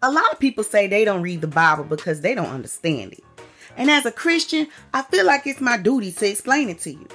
A 0.00 0.12
lot 0.12 0.30
of 0.30 0.38
people 0.38 0.62
say 0.62 0.86
they 0.86 1.04
don't 1.04 1.22
read 1.22 1.40
the 1.40 1.48
Bible 1.48 1.82
because 1.82 2.20
they 2.20 2.32
don't 2.32 2.46
understand 2.46 3.14
it. 3.14 3.24
And 3.76 3.90
as 3.90 4.06
a 4.06 4.12
Christian, 4.12 4.68
I 4.94 5.02
feel 5.02 5.26
like 5.26 5.44
it's 5.44 5.60
my 5.60 5.76
duty 5.76 6.12
to 6.12 6.30
explain 6.30 6.68
it 6.68 6.78
to 6.82 6.92
you. 6.92 7.08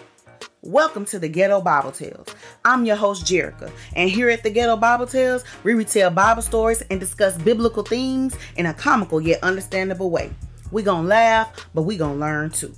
Welcome 0.61 1.05
to 1.05 1.17
the 1.17 1.29
Ghetto 1.29 1.61
Bible 1.61 1.93
Tales. 1.93 2.27
I'm 2.65 2.83
your 2.83 2.97
host, 2.97 3.25
Jerica, 3.25 3.71
and 3.95 4.09
here 4.09 4.29
at 4.29 4.43
the 4.43 4.49
Ghetto 4.49 4.75
Bible 4.75 5.05
Tales, 5.05 5.45
we 5.63 5.75
retell 5.75 6.09
Bible 6.09 6.41
stories 6.41 6.81
and 6.89 6.99
discuss 6.99 7.37
biblical 7.37 7.83
themes 7.83 8.35
in 8.57 8.65
a 8.65 8.73
comical 8.73 9.21
yet 9.21 9.41
understandable 9.43 10.09
way. 10.09 10.29
we 10.69 10.83
gonna 10.83 11.07
laugh, 11.07 11.69
but 11.73 11.83
we 11.83 11.95
gonna 11.95 12.19
learn 12.19 12.49
too. 12.49 12.73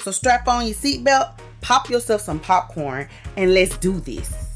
So 0.00 0.10
strap 0.10 0.48
on 0.48 0.66
your 0.66 0.74
seatbelt, 0.74 1.38
pop 1.60 1.88
yourself 1.88 2.22
some 2.22 2.40
popcorn, 2.40 3.08
and 3.36 3.54
let's 3.54 3.76
do 3.76 4.00
this. 4.00 4.47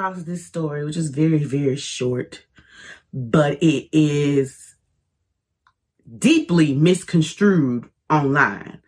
Across 0.00 0.22
this 0.22 0.46
story, 0.46 0.82
which 0.82 0.96
is 0.96 1.10
very, 1.10 1.44
very 1.44 1.76
short, 1.76 2.46
but 3.12 3.62
it 3.62 3.88
is 3.92 4.74
deeply 6.18 6.74
misconstrued 6.74 7.84
online. 8.08 8.80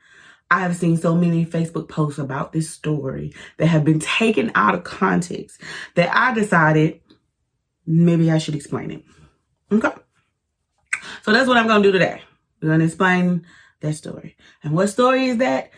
I 0.51 0.61
have 0.61 0.75
seen 0.75 0.97
so 0.97 1.14
many 1.14 1.45
Facebook 1.45 1.91
posts 1.91 2.19
about 2.19 2.55
this 2.55 2.70
story 2.70 3.34
that 3.59 3.67
have 3.67 3.84
been 3.84 4.01
taken 4.01 4.53
out 4.55 4.75
of 4.75 4.84
context 4.84 5.61
that 5.97 6.14
I 6.17 6.33
decided 6.33 7.01
maybe 7.86 8.31
I 8.31 8.39
should 8.39 8.55
explain 8.55 8.91
it. 8.91 9.05
Okay. 9.70 9.92
So 11.25 11.33
that's 11.33 11.47
what 11.47 11.58
I'm 11.58 11.67
going 11.67 11.83
to 11.83 11.89
do 11.89 11.92
today. 11.92 12.23
We're 12.62 12.69
going 12.69 12.81
to 12.81 12.86
explain 12.86 13.45
that 13.81 13.95
story. 13.97 14.36
And 14.62 14.73
what 14.73 14.86
story 14.86 15.27
is 15.27 15.36
that? 15.39 15.73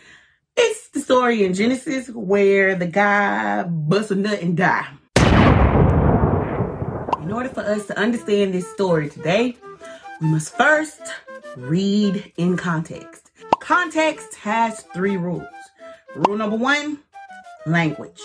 It's 0.55 0.87
the 0.89 1.01
story 1.01 1.43
in 1.43 1.53
Genesis 1.53 2.07
where 2.09 2.75
the 2.75 2.87
guy 2.87 3.63
busts 3.63 4.11
a 4.11 4.15
nut 4.15 4.41
and 4.41 4.55
die. 4.55 4.87
In 7.25 7.31
order 7.31 7.49
for 7.49 7.61
us 7.61 7.87
to 7.87 7.97
understand 7.97 8.53
this 8.53 8.71
story 8.71 9.09
today, 9.09 9.57
we 10.21 10.27
must 10.27 10.55
first 10.55 11.01
read 11.57 12.31
in 12.37 12.55
context. 12.55 13.31
Context 13.59 14.35
has 14.35 14.81
three 14.93 15.17
rules. 15.17 15.41
Rule 16.15 16.37
number 16.37 16.55
one, 16.55 16.99
language. 17.65 18.21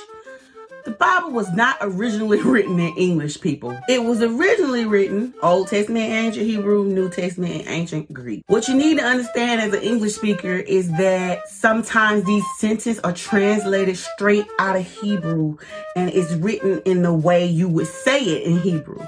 The 0.85 0.93
Bible 0.93 1.31
was 1.31 1.51
not 1.53 1.77
originally 1.81 2.41
written 2.43 2.79
in 2.79 2.97
English, 2.97 3.41
people. 3.41 3.79
It 3.89 4.03
was 4.03 4.23
originally 4.23 4.87
written 4.87 5.35
Old 5.43 5.69
Testament, 5.69 6.11
Ancient 6.11 6.47
Hebrew, 6.47 6.85
New 6.85 7.11
Testament, 7.11 7.53
and 7.53 7.69
Ancient 7.69 8.13
Greek. 8.13 8.43
What 8.47 8.69
you 8.69 8.75
need 8.75 8.99
to 8.99 9.05
understand 9.05 9.61
as 9.61 9.75
an 9.75 9.83
English 9.83 10.15
speaker 10.15 10.55
is 10.55 10.91
that 10.93 11.49
sometimes 11.49 12.25
these 12.25 12.45
sentences 12.59 12.99
are 13.01 13.13
translated 13.13 13.99
straight 13.99 14.47
out 14.59 14.77
of 14.77 14.87
Hebrew 14.87 15.59
and 15.97 16.11
it's 16.11 16.33
written 16.35 16.81
in 16.85 17.03
the 17.03 17.13
way 17.13 17.47
you 17.47 17.69
would 17.69 17.87
say 17.87 18.23
it 18.23 18.43
in 18.45 18.61
Hebrew. 18.61 19.07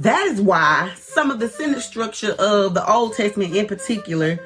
That 0.00 0.26
is 0.26 0.40
why 0.40 0.92
some 0.96 1.30
of 1.30 1.38
the 1.38 1.48
sentence 1.48 1.84
structure 1.84 2.32
of 2.32 2.74
the 2.74 2.90
Old 2.90 3.14
Testament 3.14 3.54
in 3.54 3.66
particular 3.66 4.40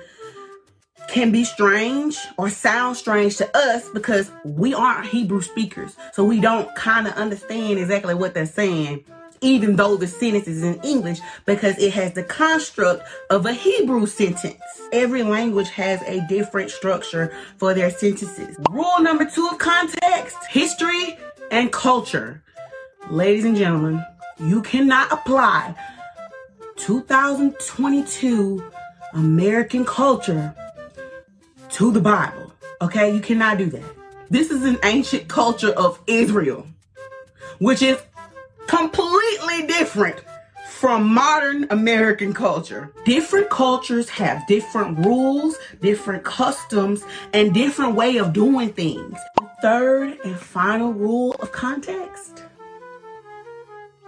can 1.19 1.33
be 1.33 1.43
strange 1.43 2.17
or 2.37 2.49
sound 2.49 2.97
strange 2.97 3.37
to 3.39 3.57
us 3.57 3.89
because 3.89 4.31
we 4.45 4.73
aren't 4.73 5.05
Hebrew 5.05 5.43
speakers. 5.43 5.97
So 6.13 6.23
we 6.23 6.41
don't 6.41 6.73
kind 6.77 7.09
of 7.09 7.15
understand 7.15 7.81
exactly 7.81 8.15
what 8.15 8.35
they're 8.35 8.47
saying, 8.47 9.05
even 9.41 9.75
though 9.75 9.97
the 9.97 10.07
sentence 10.07 10.47
is 10.47 10.63
in 10.63 10.81
English, 10.83 11.19
because 11.45 11.77
it 11.79 11.93
has 11.93 12.13
the 12.13 12.23
construct 12.23 13.03
of 13.31 13.47
a 13.47 13.53
Hebrew 13.53 14.07
sentence. 14.07 14.63
Every 14.93 15.25
language 15.25 15.71
has 15.71 16.01
a 16.03 16.25
different 16.29 16.71
structure 16.71 17.35
for 17.57 17.75
their 17.75 17.91
sentences. 17.91 18.57
Rule 18.71 19.01
number 19.01 19.25
two 19.25 19.49
of 19.49 19.59
context 19.59 20.37
history 20.49 21.19
and 21.51 21.73
culture. 21.73 22.45
Ladies 23.11 23.45
and 23.45 23.57
gentlemen, 23.57 24.07
you 24.39 24.63
cannot 24.63 25.11
apply 25.11 25.75
2022 26.77 28.63
American 29.15 29.85
culture 29.85 30.55
to 31.71 31.93
the 31.93 32.01
Bible. 32.01 32.53
Okay, 32.81 33.15
you 33.15 33.21
cannot 33.21 33.59
do 33.59 33.67
that. 33.67 33.85
This 34.31 34.51
is 34.51 34.65
an 34.65 34.79
ancient 34.85 35.29
culture 35.29 35.71
of 35.71 36.01
Israel, 36.07 36.67
which 37.59 37.83
is 37.83 38.01
completely 38.67 39.67
different 39.67 40.23
from 40.69 41.13
modern 41.13 41.67
American 41.71 42.33
culture. 42.33 42.93
Different 43.05 43.51
cultures 43.51 44.09
have 44.11 44.47
different 44.47 45.05
rules, 45.05 45.57
different 45.81 46.23
customs, 46.25 47.03
and 47.33 47.53
different 47.53 47.95
way 47.97 48.19
of 48.19 48.33
doing 48.33 48.73
things. 48.73 49.19
The 49.37 49.51
third 49.61 50.19
and 50.25 50.39
final 50.39 50.93
rule 50.93 51.35
of 51.41 51.51
context 51.51 52.45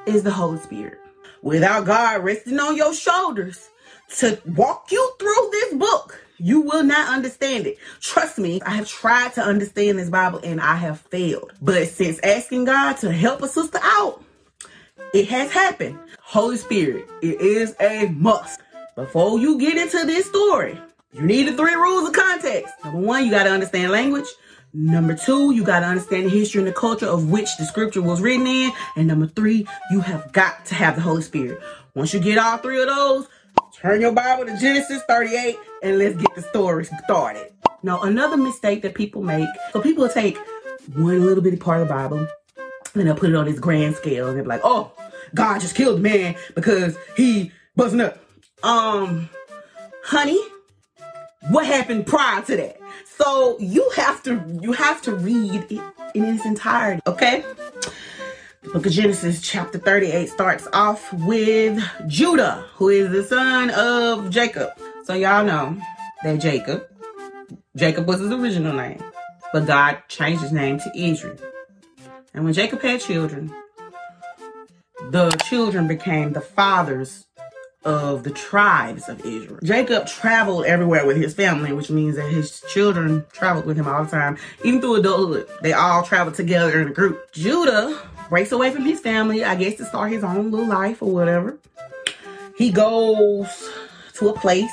is 0.06 0.22
the 0.22 0.30
Holy 0.30 0.58
Spirit. 0.58 0.98
Without 1.42 1.86
God 1.86 2.22
resting 2.22 2.60
on 2.60 2.76
your 2.76 2.94
shoulders 2.94 3.70
to 4.18 4.40
walk 4.54 4.92
you 4.92 5.12
through 5.18 5.48
this 5.50 5.74
book, 5.74 6.24
you 6.40 6.62
will 6.62 6.82
not 6.82 7.08
understand 7.08 7.66
it. 7.66 7.78
Trust 8.00 8.38
me, 8.38 8.60
I 8.62 8.70
have 8.70 8.88
tried 8.88 9.34
to 9.34 9.42
understand 9.42 9.98
this 9.98 10.10
Bible 10.10 10.40
and 10.42 10.60
I 10.60 10.76
have 10.76 11.00
failed. 11.00 11.52
But 11.60 11.88
since 11.88 12.18
asking 12.20 12.64
God 12.64 12.94
to 12.98 13.12
help 13.12 13.42
a 13.42 13.48
sister 13.48 13.78
out, 13.82 14.24
it 15.12 15.28
has 15.28 15.50
happened. 15.50 15.98
Holy 16.20 16.56
Spirit, 16.56 17.08
it 17.22 17.40
is 17.40 17.74
a 17.80 18.06
must. 18.08 18.60
Before 18.96 19.38
you 19.38 19.58
get 19.58 19.76
into 19.76 20.06
this 20.06 20.26
story, 20.26 20.78
you 21.12 21.22
need 21.22 21.48
the 21.48 21.56
three 21.56 21.74
rules 21.74 22.08
of 22.08 22.14
context. 22.14 22.74
Number 22.84 23.00
one, 23.00 23.24
you 23.24 23.30
got 23.30 23.44
to 23.44 23.50
understand 23.50 23.90
language. 23.90 24.26
Number 24.72 25.16
two, 25.16 25.52
you 25.52 25.64
got 25.64 25.80
to 25.80 25.86
understand 25.86 26.26
the 26.26 26.30
history 26.30 26.60
and 26.60 26.68
the 26.68 26.72
culture 26.72 27.06
of 27.06 27.30
which 27.30 27.48
the 27.58 27.64
scripture 27.64 28.02
was 28.02 28.20
written 28.20 28.46
in. 28.46 28.70
And 28.96 29.08
number 29.08 29.26
three, 29.26 29.66
you 29.90 30.00
have 30.00 30.32
got 30.32 30.64
to 30.66 30.74
have 30.76 30.94
the 30.94 31.02
Holy 31.02 31.22
Spirit. 31.22 31.60
Once 31.94 32.14
you 32.14 32.20
get 32.20 32.38
all 32.38 32.58
three 32.58 32.80
of 32.80 32.86
those, 32.86 33.26
turn 33.74 34.00
your 34.00 34.12
Bible 34.12 34.46
to 34.46 34.56
Genesis 34.58 35.02
38 35.08 35.58
and 35.82 35.98
let's 35.98 36.16
get 36.16 36.34
the 36.34 36.42
story 36.42 36.84
started. 37.04 37.52
Now, 37.82 38.02
another 38.02 38.36
mistake 38.36 38.82
that 38.82 38.94
people 38.94 39.22
make, 39.22 39.48
so 39.72 39.80
people 39.80 40.08
take 40.08 40.38
one 40.94 41.24
little 41.24 41.42
bitty 41.42 41.56
part 41.56 41.80
of 41.80 41.88
the 41.88 41.94
Bible 41.94 42.26
and 42.94 43.06
they'll 43.06 43.14
put 43.14 43.30
it 43.30 43.36
on 43.36 43.46
this 43.46 43.58
grand 43.58 43.94
scale 43.96 44.28
and 44.28 44.36
they'll 44.36 44.44
be 44.44 44.48
like, 44.48 44.60
oh, 44.64 44.92
God 45.34 45.60
just 45.60 45.74
killed 45.74 46.00
man 46.00 46.36
because 46.54 46.96
he 47.16 47.52
wasn't 47.76 48.02
up. 48.02 48.18
Um, 48.62 49.30
honey, 50.04 50.40
what 51.48 51.64
happened 51.64 52.06
prior 52.06 52.42
to 52.42 52.56
that? 52.56 52.80
So 53.06 53.58
you 53.58 53.88
have 53.96 54.22
to 54.24 54.42
you 54.60 54.72
have 54.72 55.00
to 55.02 55.14
read 55.14 55.64
it 55.70 55.80
in 56.14 56.24
its 56.24 56.44
entirety, 56.44 57.00
okay? 57.06 57.44
The 58.62 58.70
book 58.70 58.86
of 58.86 58.92
Genesis, 58.92 59.40
chapter 59.40 59.78
38, 59.78 60.28
starts 60.28 60.68
off 60.74 61.10
with 61.14 61.82
Judah, 62.06 62.66
who 62.74 62.90
is 62.90 63.10
the 63.10 63.24
son 63.24 63.70
of 63.70 64.28
Jacob. 64.30 64.70
So 65.10 65.16
y'all 65.16 65.44
know 65.44 65.76
that 66.22 66.38
Jacob, 66.38 66.86
Jacob 67.74 68.06
was 68.06 68.20
his 68.20 68.30
original 68.30 68.72
name, 68.72 69.02
but 69.52 69.66
God 69.66 69.98
changed 70.06 70.40
his 70.40 70.52
name 70.52 70.78
to 70.78 70.92
Israel. 70.94 71.36
And 72.32 72.44
when 72.44 72.52
Jacob 72.52 72.80
had 72.80 73.00
children, 73.00 73.52
the 75.08 75.30
children 75.48 75.88
became 75.88 76.32
the 76.32 76.40
fathers 76.40 77.26
of 77.84 78.22
the 78.22 78.30
tribes 78.30 79.08
of 79.08 79.26
Israel. 79.26 79.58
Jacob 79.64 80.06
traveled 80.06 80.64
everywhere 80.66 81.04
with 81.04 81.16
his 81.16 81.34
family, 81.34 81.72
which 81.72 81.90
means 81.90 82.14
that 82.14 82.30
his 82.30 82.60
children 82.72 83.26
traveled 83.32 83.66
with 83.66 83.76
him 83.76 83.88
all 83.88 84.04
the 84.04 84.10
time. 84.12 84.38
Even 84.64 84.80
through 84.80 84.94
adulthood, 84.94 85.48
they 85.60 85.72
all 85.72 86.04
traveled 86.04 86.36
together 86.36 86.80
in 86.80 86.86
a 86.86 86.92
group. 86.92 87.32
Judah 87.32 88.00
breaks 88.28 88.52
away 88.52 88.70
from 88.70 88.84
his 88.84 89.00
family, 89.00 89.42
I 89.42 89.56
guess 89.56 89.74
to 89.78 89.86
start 89.86 90.12
his 90.12 90.22
own 90.22 90.52
little 90.52 90.68
life 90.68 91.02
or 91.02 91.10
whatever. 91.10 91.58
He 92.56 92.70
goes 92.70 93.72
to 94.14 94.28
a 94.28 94.38
place 94.38 94.70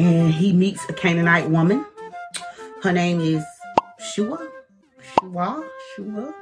and 0.00 0.32
he 0.32 0.52
meets 0.52 0.88
a 0.88 0.94
Canaanite 0.94 1.50
woman. 1.50 1.84
Her 2.82 2.90
name 2.92 3.20
is 3.20 3.44
Shua. 3.98 4.48
Shua. 5.02 5.62
Shua. 5.94 6.34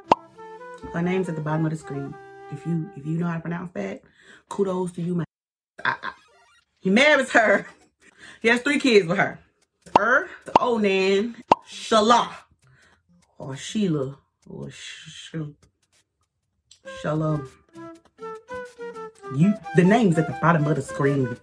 Her 0.93 1.03
name's 1.03 1.29
at 1.29 1.35
the 1.35 1.41
bottom 1.41 1.65
of 1.67 1.73
the 1.73 1.77
screen. 1.77 2.15
If 2.53 2.65
you 2.65 2.89
if 2.97 3.05
you 3.05 3.19
know 3.19 3.27
how 3.27 3.35
to 3.35 3.41
pronounce 3.41 3.73
that, 3.73 4.03
kudos 4.49 4.93
to 4.93 5.03
you, 5.03 5.17
man. 5.17 5.27
I, 5.85 5.97
I, 6.03 6.11
he 6.79 6.91
marries 6.91 7.33
her. 7.33 7.67
He 8.41 8.49
has 8.49 8.61
three 8.61 8.79
kids 8.79 9.09
with 9.09 9.19
her. 9.19 9.41
Her, 9.97 10.29
the 10.45 10.57
Onan, 10.61 11.37
Shalah, 11.69 12.31
or 13.39 13.57
Sheila, 13.57 14.19
or 14.49 14.71
Sh- 14.71 15.35
Shalom. 17.01 17.49
You 19.37 19.55
the 19.75 19.85
names 19.85 20.17
at 20.17 20.29
the 20.29 20.39
bottom 20.41 20.65
of 20.67 20.77
the 20.77 20.83
screen, 20.83 21.37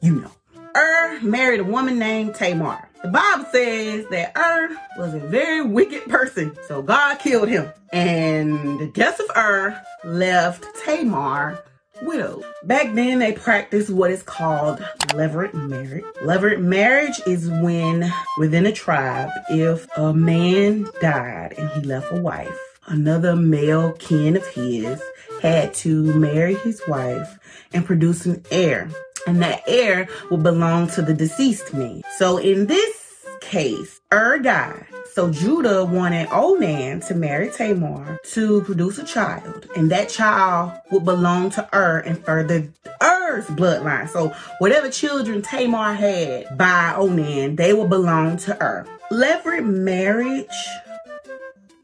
you 0.00 0.20
know. 0.20 0.37
Ur 0.76 1.20
married 1.22 1.60
a 1.60 1.64
woman 1.64 1.98
named 1.98 2.34
Tamar. 2.34 2.88
The 3.02 3.08
Bible 3.08 3.46
says 3.52 4.06
that 4.10 4.36
Ur 4.36 4.76
was 4.98 5.14
a 5.14 5.20
very 5.20 5.62
wicked 5.62 6.08
person, 6.08 6.56
so 6.66 6.82
God 6.82 7.18
killed 7.18 7.48
him. 7.48 7.72
And 7.92 8.78
the 8.80 8.88
death 8.88 9.20
of 9.20 9.30
Ur 9.36 9.80
left 10.04 10.66
Tamar 10.84 11.62
widowed. 12.02 12.44
Back 12.64 12.94
then, 12.94 13.18
they 13.18 13.32
practiced 13.32 13.90
what 13.90 14.10
is 14.10 14.22
called 14.22 14.78
levirate 15.08 15.54
marriage. 15.54 16.04
Levirate 16.22 16.60
marriage 16.60 17.20
is 17.26 17.48
when 17.48 18.12
within 18.38 18.66
a 18.66 18.72
tribe, 18.72 19.30
if 19.50 19.86
a 19.96 20.12
man 20.12 20.88
died 21.00 21.54
and 21.56 21.70
he 21.70 21.80
left 21.80 22.12
a 22.12 22.20
wife, 22.20 22.58
another 22.86 23.36
male 23.36 23.92
kin 23.92 24.36
of 24.36 24.46
his 24.48 25.00
had 25.42 25.72
to 25.72 26.02
marry 26.14 26.54
his 26.56 26.82
wife 26.88 27.38
and 27.72 27.86
produce 27.86 28.26
an 28.26 28.42
heir. 28.50 28.90
And 29.28 29.42
that 29.42 29.62
heir 29.66 30.08
would 30.30 30.42
belong 30.42 30.88
to 30.88 31.02
the 31.02 31.12
deceased 31.12 31.74
man. 31.74 32.00
So 32.16 32.38
in 32.38 32.66
this 32.66 33.26
case, 33.42 34.00
er 34.10 34.36
Ur 34.36 34.38
died. 34.38 34.86
So 35.12 35.30
Judah 35.30 35.84
wanted 35.84 36.28
Onan 36.32 37.00
to 37.00 37.14
marry 37.14 37.50
Tamar 37.50 38.20
to 38.30 38.62
produce 38.62 38.96
a 38.98 39.04
child, 39.04 39.68
and 39.76 39.90
that 39.90 40.08
child 40.08 40.72
would 40.90 41.04
belong 41.04 41.50
to 41.50 41.68
Ur 41.74 41.98
and 42.06 42.24
further 42.24 42.68
Er's 43.02 43.44
bloodline. 43.48 44.08
So 44.08 44.32
whatever 44.60 44.90
children 44.90 45.42
Tamar 45.42 45.92
had 45.92 46.56
by 46.56 46.94
Onan, 46.96 47.56
they 47.56 47.74
would 47.74 47.90
belong 47.90 48.38
to 48.38 48.56
er. 48.62 48.86
Ur. 48.86 49.14
Levirate 49.14 49.66
marriage 49.66 50.46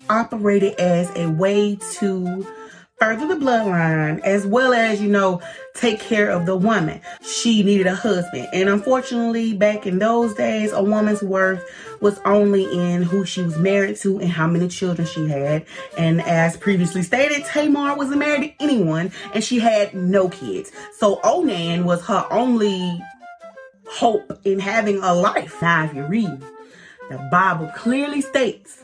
operated 0.09 0.81
as 0.81 1.11
a 1.17 1.27
way 1.27 1.77
to 1.93 2.47
further 2.99 3.27
the 3.27 3.35
bloodline 3.35 4.21
as 4.21 4.47
well 4.47 4.73
as, 4.73 5.01
you 5.01 5.09
know, 5.09 5.43
take 5.75 6.01
care 6.01 6.31
of 6.31 6.47
the 6.47 6.57
woman. 6.57 7.01
She 7.23 7.63
needed 7.63 7.87
a 7.87 7.95
husband. 7.95 8.49
And 8.53 8.69
unfortunately, 8.69 9.55
back 9.55 9.87
in 9.87 9.99
those 9.99 10.35
days, 10.35 10.73
a 10.73 10.83
woman's 10.83 11.23
worth 11.23 11.63
was 12.01 12.21
only 12.25 12.65
in 12.65 13.03
who 13.03 13.25
she 13.25 13.43
was 13.43 13.57
married 13.59 13.97
to 13.97 14.19
and 14.21 14.31
how 14.31 14.47
many 14.47 14.69
children 14.69 15.07
she 15.07 15.29
had. 15.29 15.67
And 15.99 16.23
as 16.23 16.57
previously 16.57 17.03
stated, 17.03 17.45
Tamar 17.45 17.97
wasn't 17.97 18.19
married 18.19 18.55
to 18.59 18.65
anyone 18.65 19.13
and 19.33 19.43
she 19.43 19.59
had 19.59 19.95
no 19.95 20.29
kids. 20.29 20.71
So 20.99 21.21
Onan 21.25 21.85
was 21.85 22.05
her 22.07 22.27
only 22.31 23.03
hope 23.87 24.39
in 24.45 24.59
having 24.59 25.03
a 25.03 25.15
life. 25.15 25.61
Now, 25.61 25.85
if 25.85 25.95
you 25.95 26.05
read, 26.05 26.43
the 27.11 27.29
Bible 27.31 27.71
clearly 27.75 28.21
states 28.21 28.84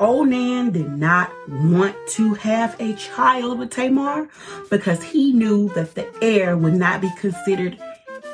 Onan 0.00 0.70
did 0.70 0.90
not 0.90 1.30
want 1.48 1.96
to 2.10 2.34
have 2.34 2.76
a 2.80 2.94
child 2.94 3.58
with 3.58 3.70
Tamar 3.70 4.28
because 4.70 5.02
he 5.02 5.32
knew 5.32 5.68
that 5.70 5.94
the 5.94 6.06
heir 6.22 6.56
would 6.56 6.74
not 6.74 7.00
be 7.00 7.10
considered 7.18 7.78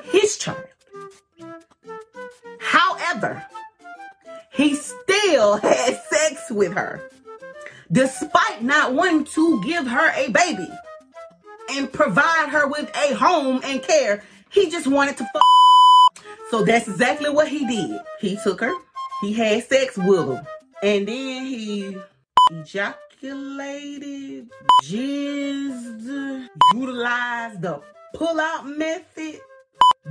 his 0.04 0.36
child. 0.36 0.62
However, 2.58 3.46
he 4.52 4.74
still 4.74 5.56
had 5.56 6.00
sex 6.10 6.50
with 6.50 6.72
her 6.74 7.10
despite 7.90 8.62
not 8.62 8.92
wanting 8.92 9.24
to 9.24 9.62
give 9.62 9.86
her 9.86 10.10
a 10.16 10.28
baby 10.30 10.68
and 11.72 11.92
provide 11.92 12.48
her 12.50 12.66
with 12.66 12.90
a 12.96 13.14
home 13.14 13.60
and 13.64 13.82
care. 13.82 14.22
He 14.50 14.70
just 14.70 14.86
wanted 14.86 15.16
to 15.18 15.24
fuck. 15.32 16.24
So 16.50 16.64
that's 16.64 16.88
exactly 16.88 17.30
what 17.30 17.48
he 17.48 17.66
did. 17.66 18.00
He 18.20 18.38
took 18.42 18.60
her, 18.60 18.72
he 19.20 19.32
had 19.32 19.64
sex 19.64 19.96
with 19.96 20.26
her. 20.28 20.46
And 20.84 21.08
then 21.08 21.46
he 21.46 21.96
ejaculated, 22.50 24.50
jizzed, 24.82 26.48
utilized 26.74 27.62
the 27.62 27.80
pull-out 28.12 28.66
method, 28.66 29.40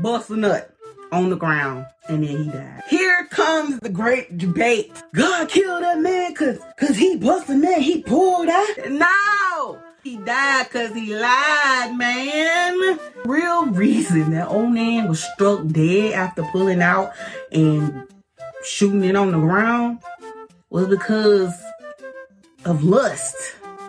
bust 0.02 0.32
a 0.32 0.36
nut 0.36 0.76
on 1.12 1.30
the 1.30 1.36
ground, 1.36 1.86
and 2.10 2.24
then 2.24 2.38
he 2.38 2.50
died. 2.50 2.82
Here 2.90 3.28
comes 3.30 3.80
the 3.82 3.90
great 3.90 4.40
debate. 4.40 4.92
God 5.14 5.48
killed 5.48 5.84
that 5.84 6.00
man 6.00 6.34
cause, 6.34 6.58
cause 6.80 6.98
he 6.98 7.18
busted 7.18 7.58
man, 7.58 7.80
he 7.80 8.02
pulled 8.02 8.50
out. 8.50 8.68
No! 8.90 9.80
He 10.04 10.18
died 10.18 10.72
cause 10.72 10.92
he 10.96 11.16
lied, 11.16 11.96
man. 11.96 12.98
Real 13.26 13.68
reason 13.68 14.32
that 14.32 14.48
Onan 14.48 15.08
was 15.08 15.24
struck 15.24 15.68
dead 15.68 16.14
after 16.14 16.42
pulling 16.46 16.82
out 16.82 17.12
and 17.52 18.08
shooting 18.66 19.04
it 19.04 19.16
on 19.16 19.32
the 19.32 19.38
ground 19.38 20.00
was 20.74 20.88
because 20.88 21.54
of 22.66 22.84
lust. 22.84 23.36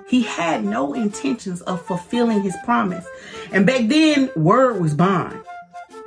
He 0.07 0.23
had 0.23 0.65
no 0.65 0.93
intentions 0.93 1.63
of 1.63 1.85
fulfilling 1.85 2.43
his 2.43 2.55
promise. 2.63 3.07
And 3.53 3.65
back 3.65 3.89
then, 3.89 4.31
word 4.37 4.81
was 4.81 4.93
bond. 4.93 5.41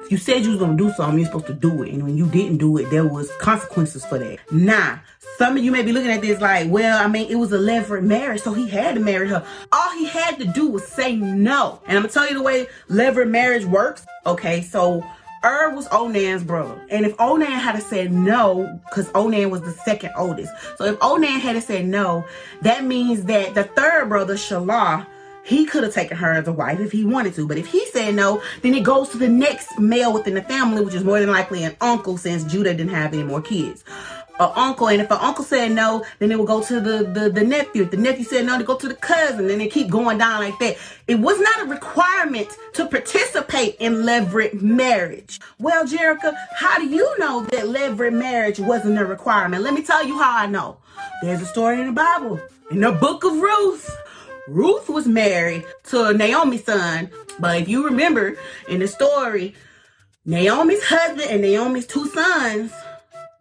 If 0.03 0.12
you 0.12 0.18
said 0.18 0.44
you 0.44 0.51
was 0.51 0.59
gonna 0.59 0.77
do 0.77 0.91
something, 0.91 1.18
you're 1.18 1.25
supposed 1.25 1.47
to 1.47 1.53
do 1.53 1.81
it. 1.81 1.94
And 1.94 2.03
when 2.03 2.15
you 2.15 2.27
didn't 2.27 2.57
do 2.57 2.77
it, 2.77 2.91
there 2.91 3.06
was 3.06 3.29
consequences 3.39 4.06
for 4.06 4.19
that. 4.19 4.39
Nah, 4.51 5.00
some 5.39 5.57
of 5.57 5.63
you 5.63 5.71
may 5.71 5.81
be 5.81 5.91
looking 5.91 6.12
at 6.12 6.21
this 6.21 6.39
like, 6.39 6.69
well, 6.69 7.03
I 7.03 7.07
mean, 7.07 7.27
it 7.27 7.35
was 7.35 7.51
a 7.51 7.57
levirate 7.57 8.03
marriage, 8.03 8.41
so 8.41 8.53
he 8.53 8.69
had 8.69 8.95
to 8.95 9.01
marry 9.01 9.27
her. 9.29 9.44
All 9.71 9.91
he 9.97 10.06
had 10.06 10.38
to 10.38 10.45
do 10.45 10.68
was 10.68 10.85
say 10.85 11.15
no. 11.15 11.81
And 11.88 11.97
I'm 11.97 12.03
gonna 12.03 12.13
tell 12.13 12.27
you 12.27 12.35
the 12.35 12.44
way 12.44 12.68
levirate 12.88 13.31
marriage 13.31 13.65
works. 13.65 14.06
Okay, 14.27 14.62
so 14.62 15.03
Ur 15.48 15.74
was 15.74 15.88
Onan's 15.88 16.44
brother. 16.44 16.80
And 16.90 17.06
if 17.06 17.16
Onan 17.20 17.48
had 17.48 17.82
said 17.82 18.12
no, 18.12 18.80
because 18.90 19.10
Onan 19.16 19.50
was 19.50 19.62
the 19.62 19.72
second 19.72 20.12
oldest. 20.18 20.52
So 20.78 20.84
if 20.84 20.98
Onan 21.02 21.40
had 21.40 21.62
said 21.64 21.86
no, 21.86 22.26
that 22.62 22.84
means 22.84 23.24
that 23.26 23.56
the 23.56 23.64
third 23.64 24.10
brother, 24.10 24.36
Shelah, 24.36 25.08
he 25.46 25.66
could 25.66 25.84
have 25.86 25.94
taken 25.94 26.18
her 26.18 26.34
as 26.34 26.50
a 26.50 26.52
wife 26.52 26.82
if 26.82 26.92
he 26.92 27.06
wanted 27.06 27.34
to. 27.36 27.48
But 27.48 27.58
if 27.58 27.68
he 27.68 27.86
said 27.88 28.16
no, 28.16 28.42
then 28.62 28.74
it 28.74 28.84
goes 28.84 29.08
to 29.10 29.18
the 29.18 29.30
next 29.30 29.80
male 29.80 30.12
within 30.12 30.34
the 30.34 30.42
family, 30.42 30.84
which 30.84 30.94
is 30.94 31.06
more 31.06 31.22
than 31.22 31.32
likely 31.32 31.64
an 31.64 31.78
uncle 31.80 32.18
since 32.18 32.44
Judah 32.44 32.74
didn't 32.74 32.94
have 32.94 33.14
any 33.14 33.24
more 33.24 33.42
kids 33.42 33.86
an 34.39 34.51
uncle, 34.56 34.88
and 34.89 35.01
if 35.01 35.10
an 35.12 35.18
uncle 35.19 35.44
said 35.44 35.72
no, 35.72 36.06
then 36.19 36.31
it 36.31 36.38
would 36.38 36.48
go 36.48 36.62
to 36.63 36.80
the, 36.80 37.04
the, 37.04 37.30
the 37.30 37.44
nephew. 37.44 37.84
If 37.84 37.92
the 37.92 37.98
nephew 37.98 38.24
said 38.24 38.45
no, 38.45 38.57
to 38.57 38.63
go 38.63 38.78
to 38.78 38.88
the 38.88 38.95
cousin, 38.95 39.50
and 39.50 39.62
they 39.62 39.68
keep 39.68 39.89
going 39.89 40.18
down 40.18 40.42
like 40.42 40.57
that. 40.60 40.78
It 41.07 41.19
was 41.19 41.39
not 41.39 41.63
a 41.63 41.66
requirement 41.66 42.50
to 42.74 42.86
participate 42.88 43.75
in 43.80 44.04
levirate 44.04 44.62
marriage. 44.62 45.39
Well, 45.60 45.86
Jerica, 45.86 46.36
how 46.56 46.78
do 46.78 46.88
you 46.88 47.18
know 47.18 47.42
that 47.51 47.66
levirate 47.66 48.13
marriage 48.13 48.60
wasn't 48.60 49.00
a 49.00 49.06
requirement? 49.06 49.63
Let 49.63 49.74
me 49.74 49.84
tell 49.84 50.06
you 50.06 50.19
how 50.19 50.38
I 50.38 50.45
know. 50.45 50.78
There's 51.22 51.42
a 51.42 51.45
story 51.45 51.80
in 51.80 51.88
the 51.88 51.94
Bible, 51.94 52.39
in 52.69 52.81
the 52.81 52.92
book 52.92 53.24
of 53.24 53.34
Ruth. 53.34 53.89
Ruth 54.48 54.88
was 54.88 55.07
married 55.07 55.66
to 55.86 56.13
Naomi's 56.13 56.63
son, 56.63 57.10
but 57.39 57.62
if 57.62 57.68
you 57.68 57.86
remember 57.86 58.38
in 58.69 58.80
the 58.80 58.88
story, 58.88 59.56
Naomi's 60.25 60.84
husband 60.84 61.30
and 61.30 61.41
Naomi's 61.41 61.88
two 61.88 62.08
sons 62.08 62.72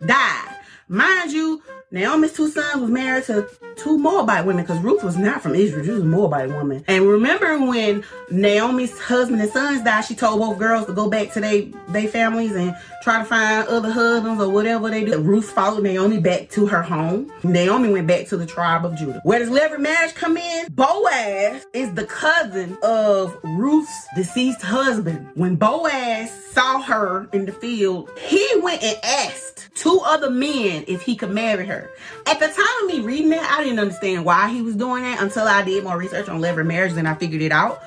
died. 0.05 0.56
Mind 0.89 1.33
you, 1.33 1.63
Naomi's 1.91 2.33
two 2.33 2.49
sons 2.49 2.81
was 2.81 2.91
married 2.91 3.25
to 3.25 3.49
two 3.75 3.99
Moabite 3.99 4.47
women 4.47 4.63
because 4.63 4.81
Ruth 4.83 5.03
was 5.03 5.17
not 5.17 5.43
from 5.43 5.57
Israel. 5.57 5.85
She 5.85 5.91
was 5.91 6.03
a 6.03 6.07
Moabite 6.07 6.51
woman. 6.51 6.85
And 6.87 7.09
remember 7.09 7.59
when 7.59 8.05
Naomi's 8.31 8.97
husband 9.01 9.41
and 9.41 9.51
sons 9.51 9.83
died, 9.83 10.03
she 10.03 10.15
told 10.15 10.39
both 10.39 10.59
girls 10.61 10.87
to 10.87 10.93
go 10.93 11.11
back 11.11 11.33
to 11.33 11.41
their 11.41 11.63
they 11.89 12.07
families 12.07 12.55
and 12.55 12.77
try 13.07 13.21
to 13.21 13.25
find 13.25 13.69
other 13.69 13.93
husbands 13.93 14.43
or 14.43 14.49
whatever 14.49 14.91
they 14.91 15.05
do. 15.05 15.21
Ruth 15.21 15.49
followed 15.49 15.85
Naomi 15.85 16.19
back 16.19 16.51
to 16.51 16.67
her 16.67 16.83
home. 16.83 17.31
Naomi 17.45 17.89
went 17.89 18.09
back 18.09 18.27
to 18.27 18.37
the 18.37 18.47
tribe 18.47 18.85
of 18.85 18.97
Judah. 18.97 19.21
Where 19.23 19.39
does 19.39 19.49
levirate 19.49 19.79
marriage 19.79 20.15
come 20.15 20.37
in? 20.37 20.67
Boaz 20.73 21.65
is 21.73 21.95
the 21.95 22.05
cousin 22.05 22.77
of 22.83 23.39
Ruth's 23.45 24.09
deceased 24.17 24.61
husband. 24.61 25.29
When 25.35 25.55
Boaz 25.55 26.33
saw 26.51 26.83
her 26.83 27.29
in 27.33 27.47
the 27.47 27.53
field, 27.53 28.11
he 28.19 28.45
went 28.61 28.83
and 28.83 28.99
asked 29.05 29.69
two 29.77 30.01
other 30.05 30.29
men 30.29 30.83
if 30.89 31.03
he 31.03 31.15
could 31.15 31.31
marry 31.31 31.65
her. 31.65 31.89
At 32.27 32.41
the 32.41 32.49
time 32.49 32.67
of 32.83 32.87
me 32.89 33.03
reading 33.03 33.29
that, 33.29 33.57
I 33.57 33.63
didn't 33.63 33.79
understand 33.79 34.25
why 34.25 34.49
he 34.49 34.63
was 34.63 34.75
doing 34.75 35.05
that 35.05 35.23
until 35.23 35.47
I 35.47 35.63
did 35.63 35.85
more 35.85 35.97
research 35.97 36.29
on 36.29 36.41
levirate 36.41 36.67
marriage 36.67 36.95
and 36.95 37.07
I 37.07 37.15
figured 37.15 37.43
it 37.43 37.53
out. 37.53 37.81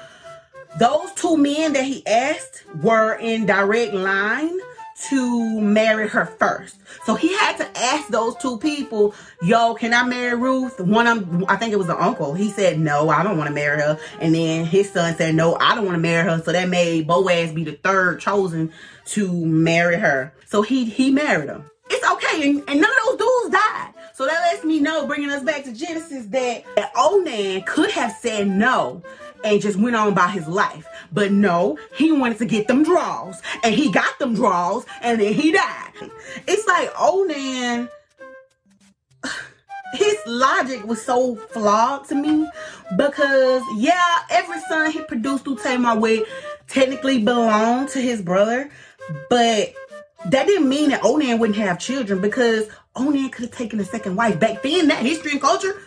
Those 0.79 1.11
two 1.15 1.35
men 1.35 1.73
that 1.73 1.83
he 1.83 2.07
asked 2.07 2.63
were 2.81 3.15
in 3.15 3.45
direct 3.45 3.93
line 3.93 4.57
to 5.07 5.61
marry 5.61 6.07
her 6.09 6.25
first. 6.25 6.77
So 7.05 7.15
he 7.15 7.33
had 7.37 7.57
to 7.57 7.77
ask 7.77 8.09
those 8.09 8.35
two 8.35 8.57
people, 8.57 9.15
yo, 9.41 9.73
can 9.75 9.93
I 9.93 10.03
marry 10.03 10.35
Ruth? 10.35 10.79
One 10.79 11.07
of 11.07 11.19
them, 11.19 11.45
I 11.47 11.55
think 11.55 11.71
it 11.71 11.77
was 11.77 11.87
the 11.87 12.01
uncle. 12.01 12.33
He 12.33 12.49
said, 12.49 12.79
no, 12.79 13.09
I 13.09 13.23
don't 13.23 13.37
want 13.37 13.47
to 13.47 13.53
marry 13.53 13.81
her. 13.81 13.99
And 14.19 14.35
then 14.35 14.65
his 14.65 14.91
son 14.91 15.15
said, 15.15 15.35
no, 15.35 15.55
I 15.55 15.75
don't 15.75 15.85
want 15.85 15.95
to 15.95 16.01
marry 16.01 16.29
her. 16.29 16.41
So 16.43 16.51
that 16.51 16.67
made 16.67 17.07
Boaz 17.07 17.53
be 17.53 17.63
the 17.63 17.73
third 17.73 18.19
chosen 18.19 18.73
to 19.05 19.45
marry 19.45 19.97
her. 19.97 20.33
So 20.45 20.61
he, 20.61 20.85
he 20.85 21.11
married 21.11 21.49
her. 21.49 21.63
It's 21.89 22.05
okay. 22.11 22.49
And, 22.49 22.63
and 22.67 22.81
none 22.81 22.91
of 22.91 23.17
those 23.17 23.17
dudes 23.17 23.55
died. 23.55 23.93
So 24.13 24.25
that 24.25 24.51
lets 24.51 24.65
me 24.65 24.81
know, 24.81 25.07
bringing 25.07 25.29
us 25.29 25.43
back 25.43 25.63
to 25.63 25.73
Genesis, 25.73 26.25
that, 26.25 26.65
that 26.75 26.91
Onan 26.97 27.61
could 27.61 27.91
have 27.91 28.11
said 28.19 28.49
no 28.49 29.01
and 29.43 29.61
just 29.61 29.77
went 29.77 29.95
on 29.95 30.13
by 30.13 30.27
his 30.27 30.47
life. 30.47 30.87
But 31.11 31.31
no, 31.31 31.77
he 31.95 32.11
wanted 32.11 32.37
to 32.39 32.45
get 32.45 32.67
them 32.67 32.83
draws. 32.83 33.41
And 33.63 33.73
he 33.73 33.91
got 33.91 34.19
them 34.19 34.35
draws 34.35 34.85
and 35.01 35.19
then 35.19 35.33
he 35.33 35.51
died. 35.51 36.11
It's 36.47 36.67
like 36.67 36.91
oh, 36.97 37.23
Onan 37.23 37.89
his 39.93 40.17
logic 40.27 40.85
was 40.85 41.01
so 41.01 41.35
flawed 41.35 42.07
to 42.09 42.15
me 42.15 42.47
because 42.95 43.63
yeah, 43.75 44.19
every 44.29 44.59
son 44.61 44.91
he 44.91 45.01
produced 45.01 45.43
through 45.43 45.57
Tamar 45.57 45.97
would 45.99 46.23
technically 46.67 47.23
belonged 47.23 47.89
to 47.89 47.99
his 47.99 48.21
brother, 48.21 48.69
but 49.29 49.73
that 50.25 50.45
didn't 50.47 50.69
mean 50.69 50.89
that 50.91 51.03
Onan 51.03 51.39
wouldn't 51.39 51.57
have 51.57 51.79
children 51.79 52.21
because 52.21 52.67
Onan 52.95 53.29
could 53.29 53.45
have 53.45 53.51
taken 53.51 53.79
a 53.79 53.85
second 53.85 54.15
wife. 54.15 54.39
Back 54.39 54.61
then, 54.61 54.87
that 54.89 55.03
history 55.03 55.31
and 55.31 55.41
culture, 55.41 55.81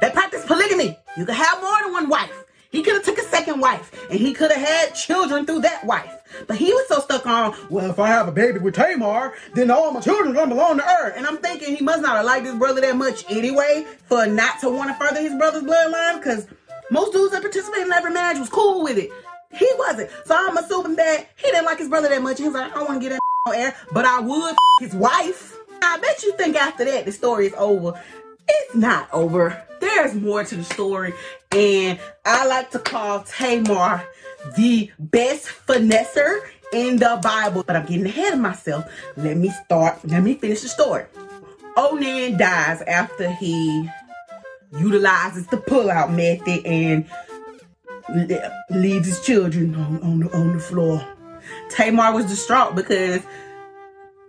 they 0.00 0.10
practiced 0.10 0.46
polygamy. 0.46 0.96
You 1.16 1.24
could 1.24 1.34
have 1.34 1.60
more 1.60 1.82
than 1.82 1.92
one 1.92 2.08
wife. 2.08 2.44
He 2.70 2.82
could 2.82 2.94
have 2.94 3.04
took 3.04 3.18
a 3.18 3.22
second 3.22 3.60
wife 3.60 3.90
and 4.10 4.18
he 4.18 4.34
could 4.34 4.52
have 4.52 4.66
had 4.66 4.94
children 4.94 5.46
through 5.46 5.60
that 5.60 5.86
wife. 5.86 6.14
But 6.46 6.58
he 6.58 6.72
was 6.72 6.86
so 6.88 7.00
stuck 7.00 7.26
on, 7.26 7.54
well, 7.70 7.90
if 7.90 7.98
I 7.98 8.08
have 8.08 8.28
a 8.28 8.32
baby 8.32 8.58
with 8.58 8.74
Tamar, 8.74 9.34
then 9.54 9.70
all 9.70 9.90
my 9.92 10.00
children 10.00 10.32
are 10.32 10.34
gonna 10.34 10.54
belong 10.54 10.76
to 10.76 10.82
her. 10.82 11.10
And 11.10 11.26
I'm 11.26 11.38
thinking 11.38 11.76
he 11.76 11.82
must 11.82 12.02
not 12.02 12.16
have 12.16 12.26
liked 12.26 12.44
his 12.44 12.54
brother 12.56 12.80
that 12.82 12.96
much 12.96 13.24
anyway 13.30 13.86
for 14.04 14.26
not 14.26 14.60
to 14.60 14.68
want 14.68 14.90
to 14.90 15.04
further 15.06 15.20
his 15.22 15.34
brother's 15.34 15.62
bloodline 15.62 16.18
because 16.18 16.46
most 16.90 17.12
dudes 17.12 17.32
that 17.32 17.42
participated 17.42 17.86
in 17.86 17.92
levirate 17.92 18.14
marriage 18.14 18.38
was 18.38 18.50
cool 18.50 18.84
with 18.84 18.98
it. 18.98 19.10
He 19.54 19.68
wasn't. 19.78 20.10
So 20.26 20.36
I'm 20.36 20.56
assuming 20.58 20.96
that 20.96 21.26
he 21.36 21.50
didn't 21.50 21.64
like 21.64 21.78
his 21.78 21.88
brother 21.88 22.08
that 22.08 22.22
much. 22.22 22.38
He 22.38 22.44
was 22.44 22.54
like, 22.54 22.70
I 22.70 22.74
don't 22.74 22.88
want 22.88 23.02
to 23.02 23.08
get 23.08 23.14
that 23.14 23.50
on 23.50 23.54
air, 23.54 23.74
but 23.92 24.04
I 24.04 24.20
would 24.20 24.56
his 24.80 24.94
wife. 24.94 25.56
I 25.82 25.98
bet 25.98 26.22
you 26.22 26.36
think 26.36 26.56
after 26.56 26.84
that 26.84 27.06
the 27.06 27.12
story 27.12 27.46
is 27.46 27.54
over. 27.56 27.98
It's 28.46 28.74
not 28.74 29.08
over. 29.12 29.62
There's 29.80 30.14
more 30.14 30.44
to 30.44 30.56
the 30.56 30.64
story. 30.64 31.14
And 31.52 31.98
I 32.24 32.46
like 32.46 32.70
to 32.72 32.78
call 32.78 33.22
Tamar 33.22 34.06
the 34.56 34.90
best 34.98 35.46
finesser 35.66 36.40
in 36.72 36.96
the 36.96 37.18
Bible. 37.22 37.64
But 37.66 37.76
I'm 37.76 37.86
getting 37.86 38.06
ahead 38.06 38.34
of 38.34 38.40
myself. 38.40 38.90
Let 39.16 39.36
me 39.36 39.50
start. 39.64 40.04
Let 40.04 40.22
me 40.22 40.34
finish 40.34 40.62
the 40.62 40.68
story. 40.68 41.06
Onan 41.76 42.38
dies 42.38 42.82
after 42.82 43.30
he 43.32 43.88
utilizes 44.78 45.46
the 45.46 45.56
pullout 45.56 46.10
method 46.12 46.66
and 46.66 47.06
leaves 48.70 49.06
his 49.06 49.20
children 49.20 49.74
on, 49.74 50.02
on, 50.02 50.20
the, 50.20 50.36
on 50.36 50.52
the 50.54 50.58
floor. 50.58 51.06
Tamar 51.70 52.12
was 52.12 52.26
distraught 52.26 52.74
because, 52.74 53.22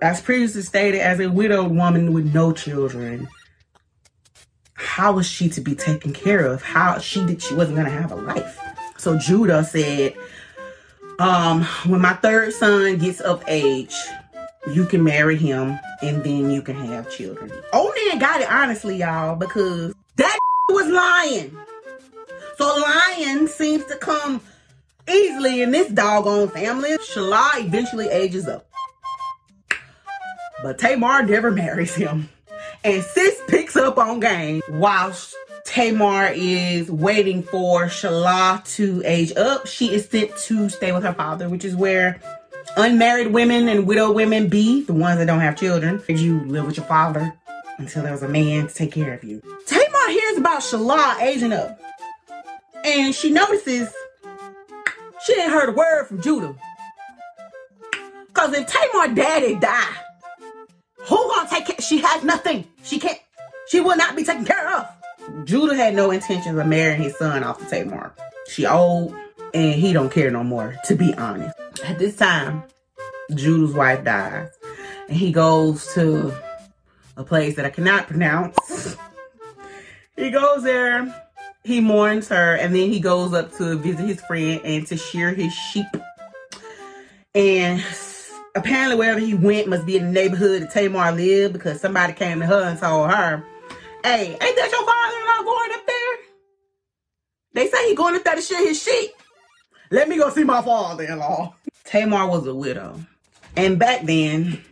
as 0.01 0.21
previously 0.21 0.61
stated, 0.61 0.99
as 0.99 1.19
a 1.19 1.29
widowed 1.29 1.71
woman 1.71 2.13
with 2.13 2.33
no 2.33 2.51
children, 2.51 3.27
how 4.99 5.13
was 5.13 5.25
she 5.25 5.47
to 5.47 5.61
be 5.61 5.75
taken 5.75 6.11
care 6.11 6.45
of? 6.45 6.61
How 6.61 6.99
she 6.99 7.25
did 7.25 7.41
she 7.41 7.53
wasn't 7.53 7.77
gonna 7.77 7.89
have 7.89 8.11
a 8.11 8.15
life. 8.15 8.59
So 8.97 9.17
Judah 9.17 9.63
said, 9.63 10.13
um, 11.19 11.63
when 11.85 12.01
my 12.01 12.13
third 12.15 12.51
son 12.51 12.97
gets 12.97 13.21
of 13.21 13.41
age, 13.47 13.95
you 14.73 14.85
can 14.85 15.01
marry 15.01 15.37
him 15.37 15.79
and 16.01 16.21
then 16.21 16.51
you 16.51 16.61
can 16.61 16.75
have 16.75 17.09
children. 17.09 17.49
Onan 17.71 18.19
got 18.19 18.41
it 18.41 18.51
honestly, 18.51 18.97
y'all, 18.97 19.37
because 19.37 19.95
that 20.17 20.37
was 20.69 20.87
lying. 20.87 21.57
So 22.57 22.65
lying 22.65 23.47
seems 23.47 23.85
to 23.85 23.95
come 23.95 24.41
easily 25.09 25.61
in 25.61 25.71
this 25.71 25.89
doggone 25.89 26.49
family. 26.49 26.97
Shelah 26.97 27.63
eventually 27.63 28.09
ages 28.09 28.49
up. 28.49 28.67
But 30.61 30.77
Tamar 30.77 31.23
never 31.23 31.51
marries 31.51 31.95
him. 31.95 32.27
And 32.83 33.03
sis 33.03 33.41
picks 33.47 33.75
up 33.75 33.97
on 33.97 34.19
game 34.19 34.61
whilst 34.69 35.35
Tamar 35.65 36.31
is 36.33 36.89
waiting 36.89 37.43
for 37.43 37.85
Shelah 37.85 38.63
to 38.75 39.01
age 39.05 39.33
up. 39.35 39.67
She 39.67 39.93
is 39.93 40.07
sent 40.07 40.35
to 40.37 40.69
stay 40.69 40.91
with 40.91 41.03
her 41.03 41.13
father, 41.13 41.49
which 41.49 41.65
is 41.65 41.75
where 41.75 42.21
unmarried 42.77 43.27
women 43.27 43.67
and 43.67 43.85
widow 43.85 44.11
women 44.11 44.47
be, 44.47 44.83
the 44.83 44.93
ones 44.93 45.17
that 45.19 45.25
don't 45.25 45.41
have 45.41 45.57
children. 45.57 46.01
You 46.07 46.39
live 46.45 46.65
with 46.65 46.77
your 46.77 46.85
father 46.85 47.33
until 47.77 48.03
there 48.03 48.11
was 48.11 48.23
a 48.23 48.29
man 48.29 48.67
to 48.67 48.73
take 48.73 48.93
care 48.93 49.13
of 49.13 49.23
you. 49.23 49.41
Tamar 49.65 50.09
hears 50.09 50.37
about 50.37 50.61
Shelah 50.61 51.21
aging 51.21 51.53
up. 51.53 51.79
And 52.85 53.13
she 53.13 53.29
notices 53.29 53.93
she 55.25 55.33
ain't 55.33 55.51
heard 55.51 55.69
a 55.69 55.73
word 55.73 56.05
from 56.05 56.21
Judah. 56.21 56.55
Cause 58.33 58.53
if 58.53 58.67
Tamar 58.67 59.13
daddy 59.13 59.55
die, 59.55 59.93
who 60.95 61.15
gonna 61.15 61.49
take 61.49 61.65
care? 61.65 61.81
She 61.81 61.97
has 61.97 62.23
nothing. 62.23 62.65
She 62.83 62.99
can't. 62.99 63.19
She 63.67 63.79
will 63.79 63.97
not 63.97 64.15
be 64.15 64.23
taken 64.23 64.45
care 64.45 64.75
of. 64.75 64.87
Judah 65.45 65.75
had 65.75 65.93
no 65.93 66.11
intentions 66.11 66.57
of 66.57 66.65
marrying 66.67 67.01
his 67.01 67.17
son 67.17 67.43
off 67.43 67.59
the 67.59 67.65
Tamar. 67.65 68.13
She 68.47 68.65
old 68.65 69.13
and 69.53 69.75
he 69.75 69.93
don't 69.93 70.11
care 70.11 70.31
no 70.31 70.43
more, 70.43 70.75
to 70.85 70.95
be 70.95 71.13
honest. 71.15 71.57
At 71.85 71.99
this 71.99 72.15
time, 72.15 72.63
Judah's 73.33 73.73
wife 73.73 74.03
dies. 74.03 74.49
And 75.07 75.17
he 75.17 75.31
goes 75.31 75.93
to 75.93 76.33
a 77.15 77.23
place 77.23 77.55
that 77.55 77.65
I 77.65 77.69
cannot 77.69 78.07
pronounce. 78.07 78.97
he 80.15 80.31
goes 80.31 80.63
there 80.63 81.13
he 81.63 81.81
mourns 81.81 82.27
her 82.29 82.55
and 82.55 82.73
then 82.73 82.89
he 82.89 82.99
goes 82.99 83.33
up 83.33 83.55
to 83.57 83.77
visit 83.77 84.07
his 84.07 84.21
friend 84.21 84.61
and 84.63 84.87
to 84.87 84.97
shear 84.97 85.33
his 85.33 85.53
sheep. 85.53 85.85
And 87.35 87.81
apparently 88.55 88.97
wherever 88.97 89.19
he 89.19 89.33
went 89.33 89.67
must 89.67 89.85
be 89.85 89.97
in 89.97 90.05
the 90.05 90.11
neighborhood 90.11 90.61
that 90.61 90.71
Tamar 90.71 91.11
lived 91.11 91.53
because 91.53 91.79
somebody 91.81 92.13
came 92.13 92.39
to 92.39 92.45
her 92.45 92.63
and 92.63 92.79
told 92.79 93.11
her, 93.11 93.43
Hey, 94.03 94.31
ain't 94.31 94.39
that 94.39 94.71
your 94.71 94.85
father-in-law 94.85 95.43
going 95.43 95.71
up 95.73 95.85
there? 95.85 96.17
They 97.53 97.67
say 97.69 97.89
he 97.89 97.95
going 97.95 98.15
up 98.15 98.23
there 98.23 98.35
to 98.35 98.41
shear 98.41 98.59
his 98.59 98.81
sheep. 98.81 99.11
Let 99.91 100.07
me 100.07 100.17
go 100.17 100.29
see 100.29 100.43
my 100.43 100.61
father-in-law. 100.61 101.55
Tamar 101.83 102.27
was 102.27 102.45
a 102.47 102.53
widow. 102.53 102.99
And 103.55 103.79
back 103.79 104.05
then, 104.05 104.63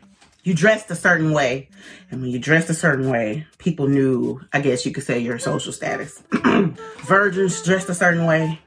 you 0.44 0.54
dressed 0.54 0.90
a 0.92 0.96
certain 0.96 1.32
way. 1.34 1.68
And 2.10 2.22
when 2.22 2.30
you 2.30 2.40
dressed 2.40 2.70
a 2.70 2.74
certain 2.74 3.10
way, 3.10 3.46
people 3.58 3.88
knew, 3.88 4.40
I 4.54 4.62
guess 4.62 4.86
you 4.86 4.94
could 4.94 5.04
say, 5.04 5.20
your 5.20 5.40
social 5.40 5.74
status. 5.74 6.24
Virgins 7.00 7.62
dressed 7.64 7.90
a 7.90 7.94
certain 7.94 8.26
way, 8.26 8.60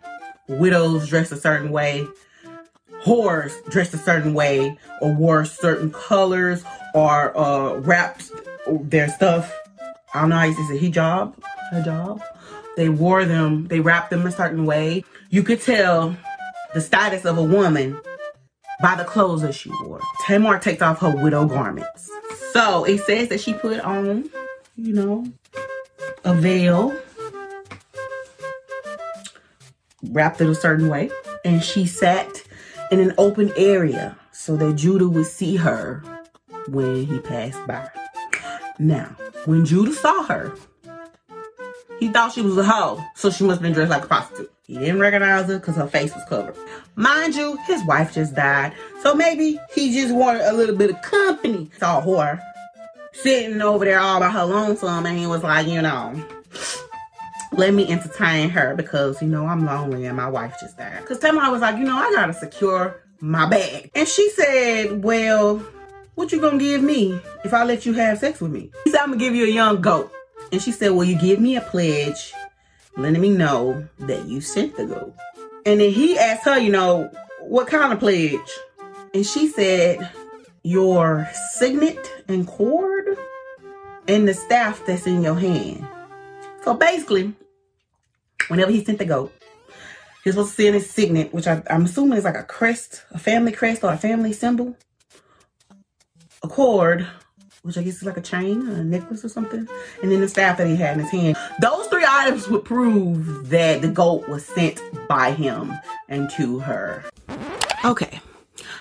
widows 0.49 1.09
dressed 1.09 1.33
a 1.33 1.37
certain 1.37 1.71
way, 1.71 2.07
whores 3.05 3.53
dressed 3.71 3.95
a 3.95 3.99
certain 3.99 4.35
way, 4.35 4.77
or 5.01 5.15
wore 5.15 5.45
certain 5.45 5.91
colors, 5.91 6.65
or 6.95 7.37
uh, 7.37 7.77
wrapped 7.77 8.31
their 8.67 9.09
stuff. 9.09 9.55
I 10.15 10.21
don't 10.21 10.31
know 10.31 10.37
how 10.37 10.45
you 10.45 10.55
say 10.55 10.77
it, 10.77 10.93
hijab, 10.93 11.35
hijab. 11.73 12.23
They 12.77 12.89
wore 12.89 13.25
them, 13.25 13.69
they 13.69 13.81
wrapped 13.81 14.11
them 14.11 14.27
a 14.27 14.33
certain 14.33 14.65
way. 14.65 15.05
You 15.31 15.43
could 15.43 15.61
tell 15.61 16.17
the 16.75 16.81
status 16.81 17.25
of 17.25 17.39
a 17.39 17.43
woman 17.43 18.01
by 18.81 18.95
the 18.95 19.05
clothes 19.05 19.43
that 19.43 19.55
she 19.55 19.71
wore. 19.83 20.01
Tamar 20.27 20.59
takes 20.59 20.83
off 20.83 21.01
her 21.01 21.15
widow 21.15 21.47
garments. 21.47 22.11
So 22.53 22.85
it 22.85 22.99
says 23.01 23.29
that 23.29 23.41
she 23.41 23.53
put 23.53 23.81
on, 23.81 24.31
you 24.77 24.95
know, 24.95 25.27
a 26.25 26.35
veil, 26.35 26.97
wrapped 30.11 30.41
it 30.41 30.49
a 30.49 30.55
certain 30.55 30.89
way, 30.89 31.11
and 31.45 31.63
she 31.63 31.87
sat 31.87 32.43
in 32.91 33.01
an 33.01 33.15
open 33.19 33.53
area 33.57 34.17
so 34.33 34.57
that 34.57 34.77
Judah 34.77 35.09
would 35.09 35.27
see 35.27 35.57
her 35.57 36.03
when 36.69 37.07
he 37.07 37.19
passed 37.19 37.65
by. 37.67 37.89
Now, 38.79 39.17
when 39.45 39.65
Judah 39.65 39.93
saw 39.93 40.25
her, 40.25 40.53
he 41.99 42.09
thought 42.09 42.33
she 42.33 42.43
was 42.43 42.57
a 42.57 42.65
hoe, 42.65 43.03
so 43.15 43.31
she 43.31 43.45
must 43.45 43.57
have 43.57 43.63
been 43.63 43.73
dressed 43.73 43.91
like 43.91 44.05
a 44.05 44.07
prostitute. 44.07 44.51
He 44.63 44.79
didn't 44.79 45.01
recognize 45.01 45.47
her 45.47 45.59
because 45.59 45.77
her 45.77 45.87
face 45.87 46.15
was 46.15 46.25
covered. 46.29 46.57
Mind 46.95 47.35
you, 47.35 47.59
his 47.67 47.85
wife 47.85 48.15
just 48.15 48.35
died, 48.35 48.73
so 49.03 49.15
maybe 49.15 49.59
he 49.75 49.93
just 49.93 50.15
wanted 50.15 50.43
a 50.43 50.53
little 50.53 50.77
bit 50.77 50.91
of 50.91 51.03
company. 51.03 51.71
Saw 51.79 52.01
her 52.01 52.41
sitting 53.13 53.61
over 53.61 53.85
there 53.85 54.01
all 54.01 54.21
by 54.21 54.31
her 54.31 54.45
lonesome, 54.45 55.07
and 55.07 55.19
he 55.19 55.27
was 55.27 55.43
like, 55.43 55.67
you 55.67 55.83
know, 55.83 56.15
let 57.53 57.75
me 57.75 57.91
entertain 57.91 58.51
her 58.51 58.75
because, 58.75 59.21
you 59.21 59.29
know, 59.29 59.47
I'm 59.47 59.65
lonely 59.65 60.07
and 60.07 60.17
my 60.17 60.29
wife 60.29 60.55
just 60.61 60.79
died. 60.79 61.01
Because 61.01 61.19
Tamar 61.19 61.51
was 61.51 61.61
like, 61.61 61.77
you 61.79 61.85
know, 61.85 61.97
I 61.97 62.13
gotta 62.13 62.33
secure 62.33 63.03
my 63.21 63.49
bag. 63.49 63.91
And 63.95 64.07
she 64.07 64.31
said, 64.31 65.03
well, 65.03 65.59
what 66.15 66.33
you 66.33 66.41
gonna 66.41 66.59
give 66.59 66.83
me 66.83 67.21
if 67.45 67.55
I 67.55 67.65
let 67.65 67.87
you 67.87 67.93
have 67.95 68.19
sex 68.19 68.41
with 68.41 68.53
me? 68.53 68.71
He 68.85 68.91
said, 68.91 69.01
I'm 69.01 69.09
gonna 69.09 69.19
give 69.19 69.35
you 69.35 69.45
a 69.45 69.51
young 69.51 69.81
goat. 69.81 70.13
And 70.53 70.61
she 70.61 70.73
said, 70.73 70.91
Will 70.91 71.05
you 71.05 71.19
give 71.19 71.41
me 71.41 71.57
a 71.57 71.61
pledge 71.61 72.33
letting 72.97 73.21
me 73.21 73.31
know 73.31 73.89
that 74.01 74.27
you 74.27 74.41
sent 74.41 74.77
the 74.77 74.87
goat? 74.87 75.15
And 75.65 75.81
then 75.81 75.91
he 75.91 76.19
asked 76.19 76.45
her, 76.45 76.59
you 76.59 76.71
know, 76.71 77.11
what 77.41 77.69
kind 77.69 77.93
of 77.93 78.01
pledge? 78.01 78.39
And 79.15 79.25
she 79.25 79.49
said, 79.49 80.11
Your 80.63 81.29
signet 81.53 82.13
and 82.29 82.47
cord 82.47 83.17
and 84.09 84.27
the 84.27 84.35
staff 84.35 84.85
that's 84.87 85.07
in 85.07 85.23
your 85.23 85.37
hand. 85.37 85.87
So 86.63 86.75
basically, 86.75 87.33
whenever 88.49 88.71
he 88.71 88.85
sent 88.85 88.99
the 88.99 89.05
goat, 89.05 89.33
he 90.23 90.29
was 90.29 90.35
supposed 90.35 90.57
to 90.57 90.63
send 90.63 90.75
his 90.75 90.91
signet, 90.91 91.33
which 91.33 91.47
I, 91.47 91.63
am 91.69 91.87
assuming 91.87 92.19
is 92.19 92.25
like 92.25 92.37
a 92.37 92.43
crest, 92.43 93.05
a 93.11 93.19
family 93.19 93.53
crest 93.53 93.83
or 93.83 93.93
a 93.93 93.97
family 93.97 94.35
symbol, 94.35 94.77
a 96.43 96.49
cord, 96.49 97.07
which 97.63 97.79
I 97.79 97.83
guess 97.83 97.97
is 97.97 98.05
like 98.05 98.19
a 98.19 98.23
chain, 98.23 98.69
a 98.69 98.85
necklace 98.85 99.25
or 99.25 99.31
something, 99.31 99.67
and 100.03 100.13
then 100.13 100.21
the 100.21 100.29
staff 100.29 100.59
that 100.59 100.67
he 100.67 100.77
had 100.77 100.99
in 100.99 101.05
his 101.05 101.11
hand. 101.11 101.37
Those 101.61 101.87
three 101.87 102.05
items 102.07 102.49
would 102.49 102.65
prove 102.65 103.49
that 103.49 103.81
the 103.81 103.89
goat 103.89 104.29
was 104.29 104.45
sent 104.45 104.81
by 105.09 105.33
him 105.33 105.73
and 106.09 106.29
to 106.31 106.59
her. 106.61 107.05
Okay, 107.85 108.21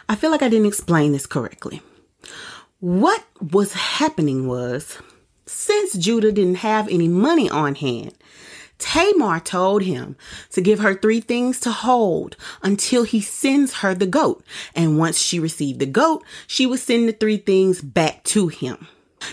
I 0.09 0.15
feel 0.15 0.31
like 0.31 0.41
I 0.41 0.49
didn't 0.49 0.67
explain 0.67 1.13
this 1.13 1.25
correctly. 1.25 1.81
What 2.81 3.23
was 3.51 3.73
happening 3.73 4.47
was 4.47 4.97
Since 5.51 5.93
Judah 5.93 6.31
didn't 6.31 6.57
have 6.57 6.87
any 6.89 7.07
money 7.07 7.49
on 7.49 7.73
hand, 7.73 8.13
Tamar 8.77 9.39
told 9.39 9.81
him 9.81 10.15
to 10.51 10.61
give 10.61 10.79
her 10.79 10.93
three 10.93 11.21
things 11.21 11.59
to 11.61 11.71
hold 11.71 12.37
until 12.61 13.01
he 13.03 13.19
sends 13.19 13.73
her 13.75 13.95
the 13.95 14.05
goat. 14.05 14.45
And 14.75 14.99
once 14.99 15.17
she 15.17 15.39
received 15.39 15.79
the 15.79 15.87
goat, 15.87 16.23
she 16.45 16.67
would 16.67 16.79
send 16.79 17.09
the 17.09 17.13
three 17.13 17.37
things 17.37 17.81
back 17.81 18.23
to 18.25 18.47
him. 18.47 18.87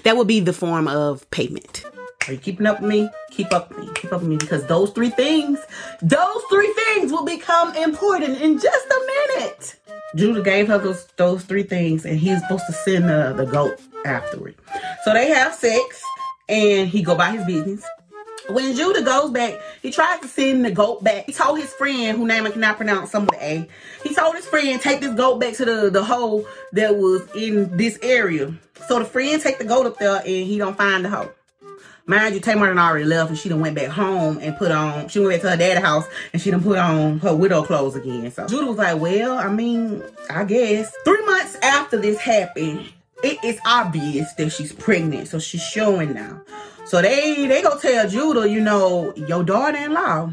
That 0.05 0.17
would 0.17 0.27
be 0.27 0.41
the 0.41 0.55
form 0.55 0.89
of 0.89 1.31
payment. 1.31 1.85
Are 2.27 2.33
you 2.33 2.39
keeping 2.39 2.67
up 2.67 2.81
with 2.81 2.91
me? 2.91 3.11
Keep 3.31 3.53
up 3.53 3.69
with 3.69 3.79
me. 3.79 3.93
Keep 3.95 4.13
up 4.13 4.21
with 4.21 4.31
me 4.31 4.37
because 4.37 4.67
those 4.67 4.91
three 4.93 5.11
things, 5.11 5.61
those 6.01 6.43
three 6.51 6.73
things 6.73 7.13
will 7.13 7.27
become 7.27 7.77
important 7.77 8.41
in 8.41 8.59
just 8.59 8.87
a 8.87 9.07
minute. 9.35 9.77
Judah 10.15 10.43
gave 10.43 10.69
her 10.69 10.79
those, 10.79 11.07
those 11.17 11.45
three 11.45 11.65
things 11.65 12.05
and 12.05 12.19
he's 12.19 12.41
supposed 12.41 12.67
to 12.67 12.73
send 12.73 13.09
the, 13.09 13.35
the 13.37 13.45
goat 13.45 13.81
afterward. 14.05 14.55
So 15.05 15.13
they 15.13 15.29
have 15.31 15.55
sex 15.55 16.03
and 16.49 16.89
he 16.89 17.03
go 17.03 17.17
by 17.17 17.33
his 17.33 17.45
business. 17.45 17.85
When 18.49 18.77
Judah 18.77 19.03
goes 19.03 19.31
back, 19.31 19.59
he 19.83 19.91
tries 19.91 20.21
to 20.21 20.29
send 20.29 20.65
the 20.65 20.71
goat 20.71 21.03
back. 21.03 21.27
He 21.27 21.33
told 21.33 21.59
his 21.59 21.73
friend, 21.75 22.17
whose 22.17 22.29
name 22.29 22.47
I 22.47 22.51
cannot 22.51 22.77
pronounce, 22.77 23.11
some 23.11 23.25
of 23.25 23.31
the 23.31 23.45
A. 23.45 23.69
He 24.05 24.15
told 24.15 24.37
his 24.37 24.47
friend, 24.47 24.81
take 24.81 25.01
this 25.01 25.15
goat 25.15 25.41
back 25.41 25.55
to 25.55 25.65
the, 25.65 25.91
the 25.91 26.05
hole 26.05 26.47
that 26.73 26.97
was 26.97 27.29
in 27.35 27.77
this 27.77 27.99
area. 28.03 28.55
So 28.87 29.01
the 29.01 29.05
friend 29.05 29.43
take 29.43 29.59
the 29.59 29.65
goat 29.65 29.87
up 29.87 29.99
there 29.99 30.19
and 30.19 30.25
he 30.25 30.59
don't 30.59 30.79
find 30.79 31.05
the 31.05 31.09
hole. 31.11 31.31
Mind 32.09 32.37
you, 32.37 32.41
Tamar 32.41 32.69
done 32.69 32.79
already 32.79 33.05
left 33.05 33.31
and 33.31 33.39
she 33.39 33.49
done 33.49 33.59
went 33.59 33.75
back 33.75 33.89
home 33.89 34.39
and 34.41 34.57
put 34.57 34.71
on, 34.71 35.09
she 35.09 35.19
went 35.19 35.33
back 35.33 35.41
to 35.41 35.51
her 35.51 35.57
dad's 35.57 35.85
house 35.85 36.07
and 36.33 36.41
she 36.41 36.53
done 36.53 36.63
put 36.63 36.79
on 36.79 37.19
her 37.19 37.35
widow 37.35 37.65
clothes 37.65 37.97
again. 37.97 38.31
So 38.31 38.47
Judah 38.47 38.67
was 38.67 38.77
like, 38.77 39.01
well, 39.01 39.37
I 39.37 39.49
mean, 39.49 40.05
I 40.31 40.45
guess. 40.45 40.95
Three 41.05 41.25
months 41.27 41.57
after 41.63 41.99
this 41.99 42.19
happened, 42.19 42.89
it 43.25 43.43
is 43.43 43.59
obvious 43.67 44.33
that 44.35 44.51
she's 44.51 44.73
pregnant. 44.73 45.27
So 45.27 45.41
she's 45.41 45.63
showing 45.63 46.15
now. 46.15 46.43
So 46.85 47.03
they 47.03 47.49
they 47.49 47.61
go 47.61 47.77
tell 47.77 48.09
Judah, 48.09 48.49
you 48.49 48.61
know, 48.61 49.13
your 49.17 49.43
daughter-in-law 49.43 50.31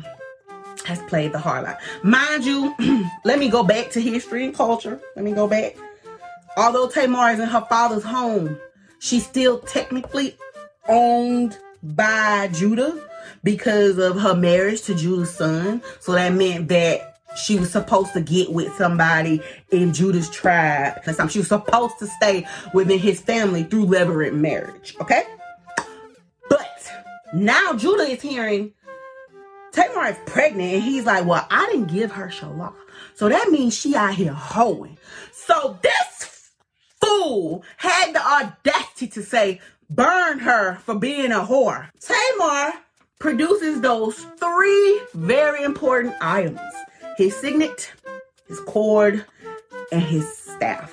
has 0.85 0.99
played 1.03 1.31
the 1.31 1.39
harlot. 1.39 1.79
Mind 2.03 2.45
you, 2.45 2.75
let 3.25 3.39
me 3.39 3.49
go 3.49 3.63
back 3.63 3.89
to 3.91 3.99
history 3.99 4.45
and 4.45 4.53
culture. 4.53 5.01
Let 5.15 5.25
me 5.25 5.31
go 5.31 5.47
back. 5.47 5.75
Although 6.55 6.87
Tamar 6.87 7.31
is 7.31 7.39
in 7.39 7.47
her 7.47 7.65
father's 7.67 8.03
home, 8.03 8.59
she's 8.99 9.25
still 9.25 9.57
technically 9.59 10.37
owned 10.87 11.57
by 11.83 12.49
Judah 12.53 12.99
because 13.43 13.97
of 13.97 14.19
her 14.19 14.35
marriage 14.35 14.81
to 14.83 14.95
Judah's 14.95 15.33
son. 15.33 15.81
So 15.99 16.13
that 16.13 16.33
meant 16.33 16.69
that 16.69 17.19
she 17.35 17.59
was 17.59 17.71
supposed 17.71 18.13
to 18.13 18.21
get 18.21 18.51
with 18.51 18.73
somebody 18.75 19.41
in 19.71 19.93
Judah's 19.93 20.29
tribe. 20.29 20.95
Because 20.95 21.31
she 21.31 21.39
was 21.39 21.47
supposed 21.47 21.99
to 21.99 22.07
stay 22.07 22.47
within 22.73 22.99
his 22.99 23.19
family 23.19 23.63
through 23.63 23.87
levirate 23.87 24.33
marriage. 24.33 24.95
Okay? 25.01 25.23
But 26.49 26.91
now 27.33 27.73
Judah 27.73 28.03
is 28.03 28.21
hearing 28.21 28.73
Tamar 29.73 30.05
is 30.05 30.17
pregnant, 30.27 30.71
and 30.71 30.83
he's 30.83 31.05
like, 31.05 31.25
Well, 31.25 31.45
I 31.49 31.65
didn't 31.71 31.91
give 31.91 32.11
her 32.11 32.27
Shelah. 32.27 32.73
So 33.15 33.27
that 33.27 33.49
means 33.49 33.75
she 33.75 33.95
out 33.95 34.13
here 34.13 34.33
hoeing. 34.33 34.99
So 35.31 35.79
this 35.81 36.51
fool 37.01 37.63
had 37.77 38.13
the 38.13 38.21
audacity 38.21 39.07
to 39.07 39.23
say, 39.23 39.59
Burn 39.89 40.39
her 40.39 40.75
for 40.77 40.95
being 40.95 41.31
a 41.31 41.39
whore. 41.39 41.89
Tamar 41.99 42.73
produces 43.19 43.81
those 43.81 44.15
three 44.37 45.01
very 45.13 45.63
important 45.63 46.15
items 46.21 46.59
his 47.17 47.35
signet, 47.35 47.91
his 48.47 48.59
cord, 48.61 49.25
and 49.91 50.01
his 50.01 50.27
staff. 50.37 50.91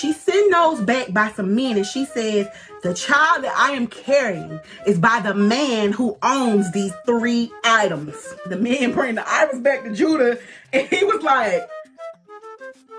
She 0.00 0.12
sent 0.12 0.52
those 0.52 0.80
back 0.80 1.12
by 1.12 1.30
some 1.32 1.54
men 1.54 1.76
and 1.76 1.86
she 1.86 2.04
says, 2.04 2.46
the 2.82 2.94
child 2.94 3.44
that 3.44 3.54
I 3.56 3.72
am 3.72 3.86
carrying 3.88 4.60
is 4.86 4.98
by 4.98 5.20
the 5.20 5.34
man 5.34 5.92
who 5.92 6.16
owns 6.22 6.72
these 6.72 6.92
three 7.04 7.52
items. 7.64 8.14
The 8.46 8.56
man 8.56 8.92
bring 8.92 9.16
the 9.16 9.24
items 9.30 9.62
back 9.62 9.84
to 9.84 9.92
Judah 9.92 10.38
and 10.72 10.88
he 10.88 11.04
was 11.04 11.22
like, 11.22 11.68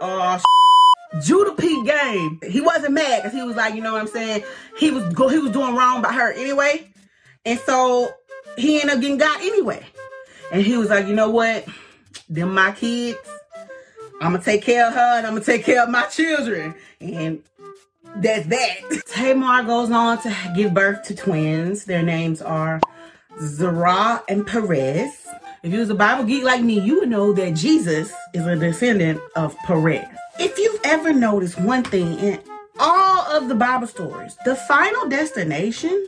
oh, 0.02 0.40
Judah 1.22 1.53
P 1.56 1.84
game. 1.84 2.39
He 2.48 2.62
wasn't 2.62 2.94
mad 2.94 3.22
because 3.22 3.34
he 3.38 3.44
was 3.44 3.56
like, 3.56 3.75
you 3.75 3.82
know 3.82 3.94
what 3.94 4.01
I'm 4.01 4.08
saying? 4.08 4.44
He 4.77 4.91
was 4.91 5.03
go- 5.13 5.28
he 5.28 5.39
was 5.39 5.52
doing 5.52 5.76
wrong 5.76 6.02
by 6.02 6.13
her 6.13 6.32
anyway. 6.32 6.89
And 7.45 7.60
so 7.60 8.13
he 8.58 8.82
ended 8.82 8.95
up 8.95 9.02
getting 9.02 9.17
got 9.17 9.41
anyway. 9.41 9.86
And 10.52 10.62
he 10.62 10.78
was 10.78 10.89
like, 10.89 11.08
you 11.08 11.13
know 11.15 11.30
what? 11.30 11.65
Them 12.30 12.54
my 12.54 12.71
kids. 12.71 13.17
I'm 14.21 14.34
gonna 14.34 14.43
take 14.43 14.62
care 14.62 14.88
of 14.88 14.93
her 14.93 15.17
and 15.17 15.26
I'm 15.26 15.34
gonna 15.34 15.45
take 15.45 15.65
care 15.65 15.84
of 15.84 15.89
my 15.89 16.04
children. 16.04 16.76
And 17.00 17.41
that's 18.17 18.47
that. 18.47 19.04
Tamar 19.08 19.63
goes 19.63 19.91
on 19.91 20.21
to 20.21 20.36
give 20.56 20.74
birth 20.74 21.04
to 21.08 21.15
twins. 21.15 21.86
Their 21.86 22.04
names 22.04 22.41
are 22.41 22.80
Zerah 23.39 24.24
and 24.28 24.45
Perez. 24.45 25.28
If 25.63 25.71
you 25.71 25.78
was 25.78 25.91
a 25.91 25.95
Bible 25.95 26.24
geek 26.24 26.43
like 26.43 26.63
me, 26.63 26.80
you 26.80 27.02
would 27.02 27.10
know 27.10 27.34
that 27.34 27.54
Jesus 27.54 28.12
is 28.34 28.47
a 28.47 28.56
descendant 28.56 29.21
of 29.36 29.56
Perez. 29.60 30.08
If 30.39 30.58
you've 30.58 30.80
ever 30.84 31.13
noticed 31.13 31.60
one 31.60 31.84
thing 31.84 32.17
in 32.17 32.39
all 32.80 33.21
of 33.32 33.47
the 33.47 33.54
Bible 33.54 33.86
stories, 33.86 34.36
the 34.43 34.56
final 34.56 35.08
destination 35.08 36.08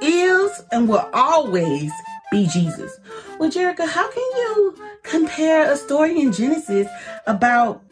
is 0.00 0.62
and 0.72 0.88
will 0.88 1.10
always 1.12 1.92
be 2.30 2.46
Jesus. 2.46 2.98
Well, 3.38 3.50
Jerica, 3.50 3.86
how 3.86 4.10
can 4.10 4.22
you 4.22 4.78
compare 5.02 5.70
a 5.70 5.76
story 5.76 6.18
in 6.18 6.32
Genesis 6.32 6.88
about 7.26 7.82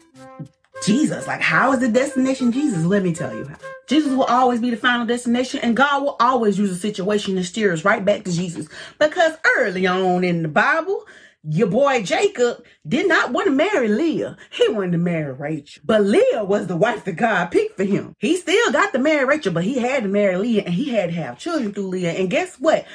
Jesus? 0.83 1.27
Like, 1.27 1.41
how 1.41 1.73
is 1.73 1.81
the 1.81 1.87
destination 1.87 2.51
Jesus? 2.51 2.83
Let 2.83 3.03
me 3.03 3.13
tell 3.13 3.35
you 3.35 3.45
how. 3.45 3.70
Jesus 3.91 4.13
will 4.13 4.23
always 4.23 4.61
be 4.61 4.69
the 4.69 4.77
final 4.77 5.05
destination, 5.05 5.59
and 5.59 5.75
God 5.75 6.01
will 6.01 6.15
always 6.21 6.57
use 6.57 6.71
a 6.71 6.75
situation 6.75 7.35
to 7.35 7.43
steer 7.43 7.73
us 7.73 7.83
right 7.83 8.05
back 8.05 8.23
to 8.23 8.31
Jesus. 8.31 8.69
Because 8.97 9.33
early 9.57 9.85
on 9.85 10.23
in 10.23 10.43
the 10.43 10.47
Bible, 10.47 11.05
your 11.43 11.67
boy 11.67 12.01
Jacob 12.01 12.63
did 12.87 13.09
not 13.09 13.33
want 13.33 13.47
to 13.47 13.51
marry 13.51 13.89
Leah. 13.89 14.37
He 14.49 14.69
wanted 14.69 14.93
to 14.93 14.97
marry 14.97 15.33
Rachel. 15.33 15.83
But 15.85 16.03
Leah 16.03 16.45
was 16.45 16.67
the 16.67 16.77
wife 16.77 17.03
that 17.03 17.17
God 17.17 17.47
picked 17.47 17.75
for 17.75 17.83
him. 17.83 18.15
He 18.17 18.37
still 18.37 18.71
got 18.71 18.93
to 18.93 18.99
marry 18.99 19.25
Rachel, 19.25 19.51
but 19.51 19.65
he 19.65 19.79
had 19.79 20.03
to 20.03 20.09
marry 20.09 20.37
Leah 20.37 20.63
and 20.63 20.73
he 20.73 20.91
had 20.91 21.09
to 21.09 21.15
have 21.15 21.37
children 21.37 21.73
through 21.73 21.87
Leah. 21.87 22.13
And 22.13 22.29
guess 22.29 22.55
what? 22.61 22.85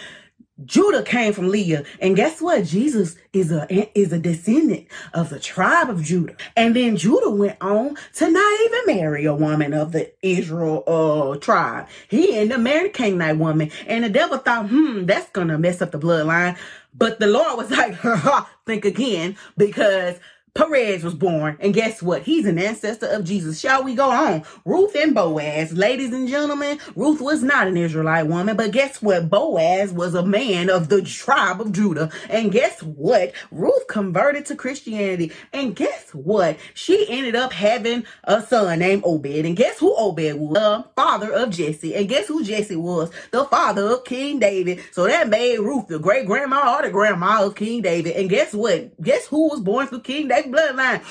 Judah 0.65 1.03
came 1.03 1.33
from 1.33 1.49
Leah. 1.51 1.85
And 2.01 2.17
guess 2.17 2.41
what? 2.41 2.65
Jesus 2.65 3.17
is 3.33 3.53
a 3.53 3.67
is 3.99 4.13
a 4.13 4.19
descendant 4.19 4.87
of 5.13 5.29
the 5.29 5.39
tribe 5.39 5.91
of 5.91 6.03
Judah. 6.03 6.35
And 6.57 6.75
then 6.75 6.97
Judah 6.97 7.31
went 7.31 7.59
on 7.61 7.97
to 8.15 8.31
not 8.31 8.61
even 8.63 8.97
marry 8.97 9.27
a 9.27 9.35
woman 9.35 9.75
of 9.75 9.93
the 9.93 10.13
Israel 10.23 10.83
uh 10.87 11.39
tribe. 11.39 11.89
He 12.09 12.37
ended 12.37 12.57
up 12.57 12.63
marrying 12.63 12.87
a 12.87 12.91
Canaanite 12.91 13.39
woman. 13.39 13.71
And 13.87 14.05
the 14.05 14.09
devil 14.09 14.39
thought, 14.39 14.69
hmm, 14.69 15.05
that's 15.05 15.31
gonna 15.31 15.59
mess 15.59 15.83
up 15.83 15.91
the 15.91 15.99
bloodline. 15.99 16.57
But 16.95 17.21
the 17.21 17.27
Lord 17.27 17.59
was 17.59 17.71
like, 17.73 17.95
ha, 17.95 18.51
think 18.67 18.85
again, 18.87 19.37
because 19.57 20.19
Perez 20.57 21.05
was 21.05 21.15
born, 21.15 21.59
and 21.61 21.75
guess 21.75 22.03
what? 22.03 22.23
He's 22.23 22.47
an 22.47 22.59
ancestor 22.59 23.07
of 23.09 23.25
Jesus. 23.25 23.61
Shall 23.61 23.85
we 23.85 23.95
go 23.95 24.11
on? 24.11 24.43
Ruth 24.65 24.97
and 24.97 25.15
Boaz. 25.15 25.75
Ladies 25.75 26.15
and 26.15 26.27
gentlemen, 26.27 26.79
Ruth 26.95 27.21
was 27.21 27.43
not 27.43 27.67
an 27.67 27.77
Israelite 27.77 28.27
woman, 28.27 28.57
but 28.57 28.71
guess 28.71 29.03
what? 29.03 29.29
Boaz 29.29 29.93
was 29.93 30.15
a 30.15 30.25
man 30.25 30.71
of 30.71 30.89
the 30.89 31.03
tribe 31.03 31.61
of 31.61 31.73
Judah. 31.73 32.11
And 32.31 32.51
guess 32.51 32.83
what? 32.83 33.33
Ruth 33.51 33.87
converted 33.87 34.47
to 34.47 34.57
Christianity. 34.57 35.31
And 35.53 35.77
guess 35.77 36.15
what? 36.15 36.57
She 36.73 37.07
ended 37.07 37.37
up 37.37 37.53
having 37.53 38.07
a 38.25 38.41
son 38.41 38.79
named 38.79 39.03
Obed. 39.05 39.27
And 39.27 39.57
guess 39.57 39.79
who 39.79 39.95
Obed 39.95 40.37
was? 40.37 40.55
The 40.55 40.87
father 40.97 41.33
of 41.33 41.51
Jesse. 41.51 41.95
And 41.95 42.09
guess 42.09 42.29
who 42.29 42.43
Jesse 42.43 42.77
was? 42.77 43.11
The 43.31 43.45
father 43.45 43.89
of 43.89 44.05
King 44.05 44.39
David. 44.39 44.81
So 44.93 45.07
that 45.07 45.29
made 45.29 45.59
Ruth 45.59 45.89
the 45.89 45.99
great 45.99 46.25
grandma 46.25 46.79
or 46.79 46.83
the 46.83 46.91
grandma 46.91 47.45
of 47.45 47.57
King 47.57 47.83
David. 47.83 48.17
And 48.17 48.31
guess 48.31 48.55
what? 48.55 48.99
Guess 49.03 49.27
who 49.27 49.51
was 49.51 49.61
born 49.61 49.87
through 49.89 50.01
King 50.01 50.29
David? 50.29 50.46
Bloodline. 50.53 51.03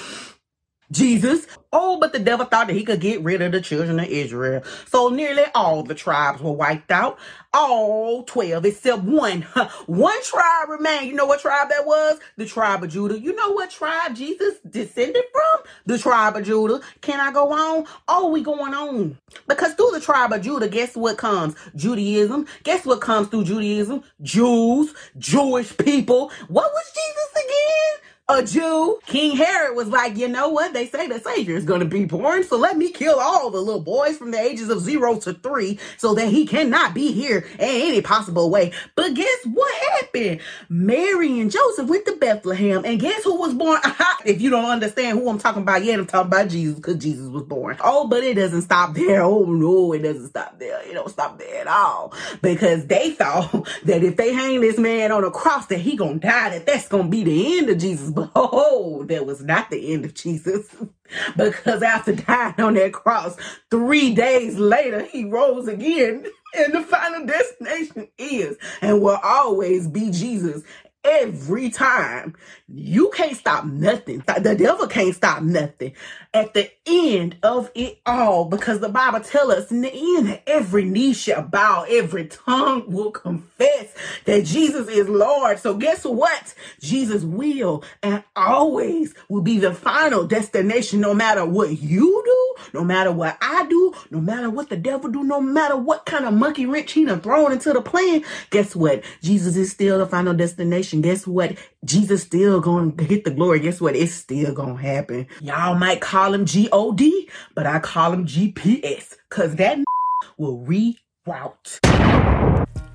Jesus. 0.92 1.48
Oh, 1.74 2.00
but 2.00 2.14
the 2.14 2.20
devil 2.20 2.46
thought 2.46 2.68
that 2.68 2.76
he 2.76 2.86
could 2.86 3.02
get 3.02 3.22
rid 3.22 3.42
of 3.42 3.52
the 3.52 3.62
children 3.62 4.00
of 4.00 4.08
Israel. 4.08 4.64
So 4.88 5.10
nearly 5.10 5.44
all 5.54 5.84
the 5.84 5.96
tribes 5.96 6.42
were 6.42 6.54
wiped 6.54 6.92
out. 6.92 7.20
All 7.54 8.24
12 8.24 8.66
except 8.66 9.04
one. 9.04 9.42
one 9.88 10.24
tribe 10.24 10.70
remained. 10.70 11.08
You 11.08 11.16
know 11.16 11.26
what 11.26 11.42
tribe 11.42 11.70
that 11.70 11.86
was? 11.86 12.20
The 12.38 12.46
tribe 12.46 12.84
of 12.84 12.92
Judah. 12.92 13.20
You 13.20 13.36
know 13.36 13.52
what 13.52 13.72
tribe 13.72 14.16
Jesus 14.16 14.56
descended 14.70 15.26
from? 15.34 15.66
The 15.86 15.98
tribe 15.98 16.38
of 16.38 16.46
Judah. 16.46 16.82
Can 17.02 17.20
I 17.20 17.32
go 17.32 17.52
on? 17.52 17.86
Oh, 18.08 18.30
we 18.32 18.42
going 18.42 18.74
on. 18.74 19.18
Because 19.48 19.74
through 19.74 19.92
the 19.92 20.02
tribe 20.02 20.32
of 20.32 20.42
Judah, 20.42 20.70
guess 20.70 20.96
what 20.96 21.18
comes? 21.18 21.56
Judaism. 21.76 22.48
Guess 22.64 22.86
what 22.86 23.02
comes 23.02 23.28
through 23.28 23.46
Judaism? 23.46 24.04
Jews, 24.22 24.94
Jewish 25.18 25.76
people. 25.78 26.32
What 26.48 26.72
was 26.72 26.94
Jesus 26.94 27.46
again? 27.46 28.05
A 28.28 28.44
Jew. 28.44 29.00
King 29.06 29.38
Herod 29.38 29.76
was 29.76 29.88
like, 29.88 30.18
you 30.18 30.28
know 30.28 30.50
what? 30.50 30.74
They 30.74 30.88
say 30.88 31.08
the 31.08 31.20
Savior 31.20 31.56
is 31.56 31.64
going 31.64 31.82
to 31.82 31.86
be 31.86 32.06
born, 32.06 32.44
so 32.44 32.58
let 32.58 32.76
me 32.76 32.92
kill 32.92 33.20
all 33.20 33.52
the 33.52 33.60
little 33.60 33.82
boys 33.82 34.18
from 34.18 34.32
the 34.32 34.40
ages 34.40 34.70
of 34.70 34.82
zero 34.82 35.20
to 35.20 35.34
three 35.34 35.78
so 35.98 36.16
that 36.16 36.30
he 36.30 36.48
cannot 36.48 36.96
be 36.96 37.12
here 37.12 37.46
in 37.54 37.60
any 37.60 38.02
possible 38.02 38.50
way. 38.50 38.72
But 38.96 39.14
guess 39.14 39.46
what 39.46 39.74
happened? 39.92 40.42
Mary 40.70 41.40
and 41.40 41.52
Joseph 41.52 41.88
went 41.88 42.08
to 42.08 42.16
Bethlehem, 42.16 42.84
and 42.84 43.00
guess 43.00 43.24
who 43.24 43.36
was 43.38 43.54
born? 43.54 43.80
if 44.26 44.42
you 44.42 44.50
don't 44.50 44.66
understand 44.66 45.20
who 45.20 45.30
I'm 45.30 45.38
talking 45.38 45.62
about 45.62 45.84
yet, 45.84 46.00
I'm 46.00 46.08
talking 46.08 46.28
about 46.28 46.50
Jesus 46.50 46.76
because 46.78 46.98
Jesus 46.98 47.28
was 47.28 47.44
born. 47.44 47.78
Oh, 47.84 48.08
but 48.08 48.24
it 48.24 48.34
doesn't 48.36 48.64
stop 48.64 48.96
there. 48.96 49.22
Oh, 49.22 49.46
no, 49.46 49.94
it 49.94 50.00
doesn't 50.00 50.30
stop 50.30 50.58
there. 50.58 50.82
It 50.82 50.94
don't 50.94 51.12
stop 51.12 51.38
there 51.38 51.62
at 51.62 51.68
all 51.68 52.12
because 52.42 52.88
they 52.88 53.12
thought 53.12 53.52
that 53.84 54.04
if 54.04 54.18
they 54.18 54.34
hang 54.34 54.62
this 54.62 54.80
man 54.80 55.12
on 55.12 55.24
a 55.24 55.30
cross, 55.30 55.68
that 55.68 55.80
he 55.80 55.96
gonna 55.96 56.16
die, 56.16 56.50
that 56.50 56.66
that's 56.66 56.88
gonna 56.88 57.08
be 57.08 57.24
the 57.24 57.60
end 57.60 57.70
of 57.70 57.78
Jesus. 57.78 58.15
But 58.16 58.32
oh, 58.36 59.06
that 59.10 59.28
was 59.28 59.44
not 59.44 59.72
the 59.72 59.94
end 59.94 60.06
of 60.06 60.16
Jesus. 60.16 60.68
because 61.38 61.84
after 61.84 62.14
dying 62.16 62.60
on 62.60 62.76
that 62.76 62.94
cross, 62.94 63.38
three 63.72 64.16
days 64.16 64.58
later, 64.58 65.04
he 65.04 65.26
rose 65.26 65.70
again. 65.70 66.26
And 66.58 66.74
the 66.74 66.84
final 66.84 67.26
destination 67.26 68.08
is 68.18 68.58
and 68.82 69.02
will 69.02 69.20
always 69.24 69.90
be 69.90 70.12
Jesus 70.12 70.64
every 71.06 71.70
time. 71.70 72.36
You 72.68 73.12
can't 73.12 73.38
stop 73.38 73.66
nothing. 73.66 74.24
The 74.26 74.56
devil 74.58 74.88
can't 74.88 75.16
stop 75.16 75.44
nothing 75.44 75.94
at 76.34 76.54
the 76.54 76.70
end 76.86 77.38
of 77.44 77.72
it 77.76 78.00
all 78.06 78.46
because 78.46 78.80
the 78.80 78.90
Bible 78.90 79.22
tells 79.22 79.54
us 79.54 79.72
in 79.72 79.82
the 79.82 79.92
end 79.94 80.42
every 80.46 80.84
knee 80.84 81.14
shall 81.14 81.44
bow, 81.44 81.86
every 81.88 82.28
tongue 82.28 82.92
will 82.92 83.12
confess 83.12 83.94
that 84.26 84.44
Jesus 84.46 84.90
is 84.90 85.08
Lord. 85.08 85.60
So 85.60 85.76
guess 85.76 86.04
what? 86.04 86.54
Jesus 86.82 87.24
will 87.24 87.84
and 88.04 88.24
always 88.36 89.14
will 89.30 89.42
be 89.42 89.60
the 89.60 89.74
final 89.74 90.26
destination 90.26 91.00
no 91.00 91.14
matter 91.14 91.46
what 91.46 91.80
you 91.80 92.22
do, 92.26 92.45
no 92.74 92.84
matter 92.84 93.12
what 93.12 93.38
I 93.42 93.66
do, 93.68 93.94
no 94.12 94.22
matter 94.22 94.50
what 94.50 94.70
the 94.70 94.78
devil 94.78 95.10
do, 95.10 95.24
no 95.24 95.42
matter 95.42 95.76
what 95.76 96.06
kind 96.06 96.26
of 96.26 96.34
monkey 96.34 96.66
wrench 96.66 96.92
he 96.92 97.06
done 97.06 97.22
thrown 97.22 97.52
into 97.52 97.74
the 97.74 97.82
plan. 97.82 98.24
Guess 98.50 98.76
what? 98.76 99.04
Jesus 99.22 99.56
is 99.56 99.72
still 99.72 100.00
the 100.00 100.06
final 100.06 100.34
destination. 100.34 101.02
Guess 101.02 101.28
what? 101.28 101.58
Jesus 101.84 102.24
still 102.24 102.62
to 102.62 102.92
get 102.92 103.24
the 103.24 103.32
glory. 103.32 103.60
Guess 103.60 103.82
what? 103.82 103.96
It's 103.96 104.14
still 104.14 104.56
to 104.56 104.76
happen. 104.76 105.28
Y'all 105.42 105.76
might 105.76 106.02
call 106.02 106.34
him 106.34 106.46
G-O-D, 106.46 107.30
but 107.54 107.66
I 107.66 107.80
call 107.80 108.14
him 108.14 108.26
GPS 108.26 109.16
because 109.30 109.56
that 109.56 109.78
will 110.38 110.66
reroute. 110.66 111.80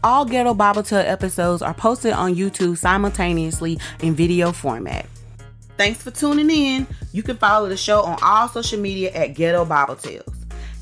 All 0.03 0.25
Ghetto 0.25 0.55
Bible 0.55 0.83
Tale 0.83 1.01
episodes 1.01 1.61
are 1.61 1.75
posted 1.75 2.13
on 2.13 2.35
YouTube 2.35 2.79
simultaneously 2.79 3.79
in 4.01 4.15
video 4.15 4.51
format. 4.51 5.07
Thanks 5.81 6.03
for 6.03 6.11
tuning 6.11 6.51
in. 6.51 6.87
You 7.11 7.23
can 7.23 7.39
follow 7.39 7.67
the 7.67 7.77
show 7.79 8.03
on 8.03 8.19
all 8.23 8.51
social 8.51 8.79
media 8.79 9.13
at 9.13 9.29
Ghetto 9.29 9.65
Bible 9.65 9.97
Tales 9.97 10.29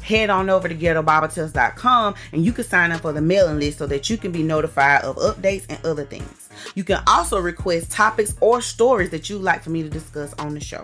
head 0.03 0.29
on 0.29 0.51
over 0.51 0.69
to 0.69 0.75
ghettobibletales.com 0.75 2.17
and 2.33 2.45
you 2.45 2.53
can 2.53 2.65
sign 2.65 2.91
up 2.91 3.03
for 3.03 3.13
the 3.13 3.21
mailing 3.21 3.61
list 3.61 3.79
so 3.79 3.87
that 3.87 4.11
you 4.11 4.17
can 4.17 4.33
be 4.33 4.43
notified 4.43 5.03
of 5.03 5.15
updates 5.19 5.67
and 5.69 5.79
other 5.87 6.05
things. 6.05 6.49
You 6.75 6.83
can 6.83 7.01
also 7.07 7.39
request 7.39 7.93
topics 7.93 8.35
or 8.41 8.61
stories 8.61 9.11
that 9.11 9.31
you'd 9.31 9.41
like 9.41 9.63
for 9.63 9.71
me 9.71 9.85
to 9.85 9.89
discuss 9.89 10.33
on 10.35 10.55
the 10.55 10.61
show. 10.61 10.83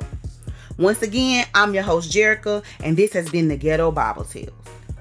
Once 0.79 1.03
again, 1.03 1.45
I'm 1.53 1.75
your 1.75 1.83
host, 1.83 2.13
Jerica, 2.13 2.63
and 2.85 2.97
this 2.97 3.13
has 3.15 3.29
been 3.29 3.49
the 3.49 3.57
Ghetto 3.57 3.91
Bible 3.91 4.25
Tales. 4.25 4.53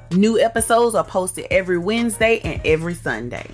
New 0.09 0.39
episodes 0.39 0.95
are 0.95 1.03
posted 1.03 1.45
every 1.51 1.77
Wednesday 1.77 2.39
and 2.39 2.59
every 2.65 2.95
Sunday. 2.95 3.45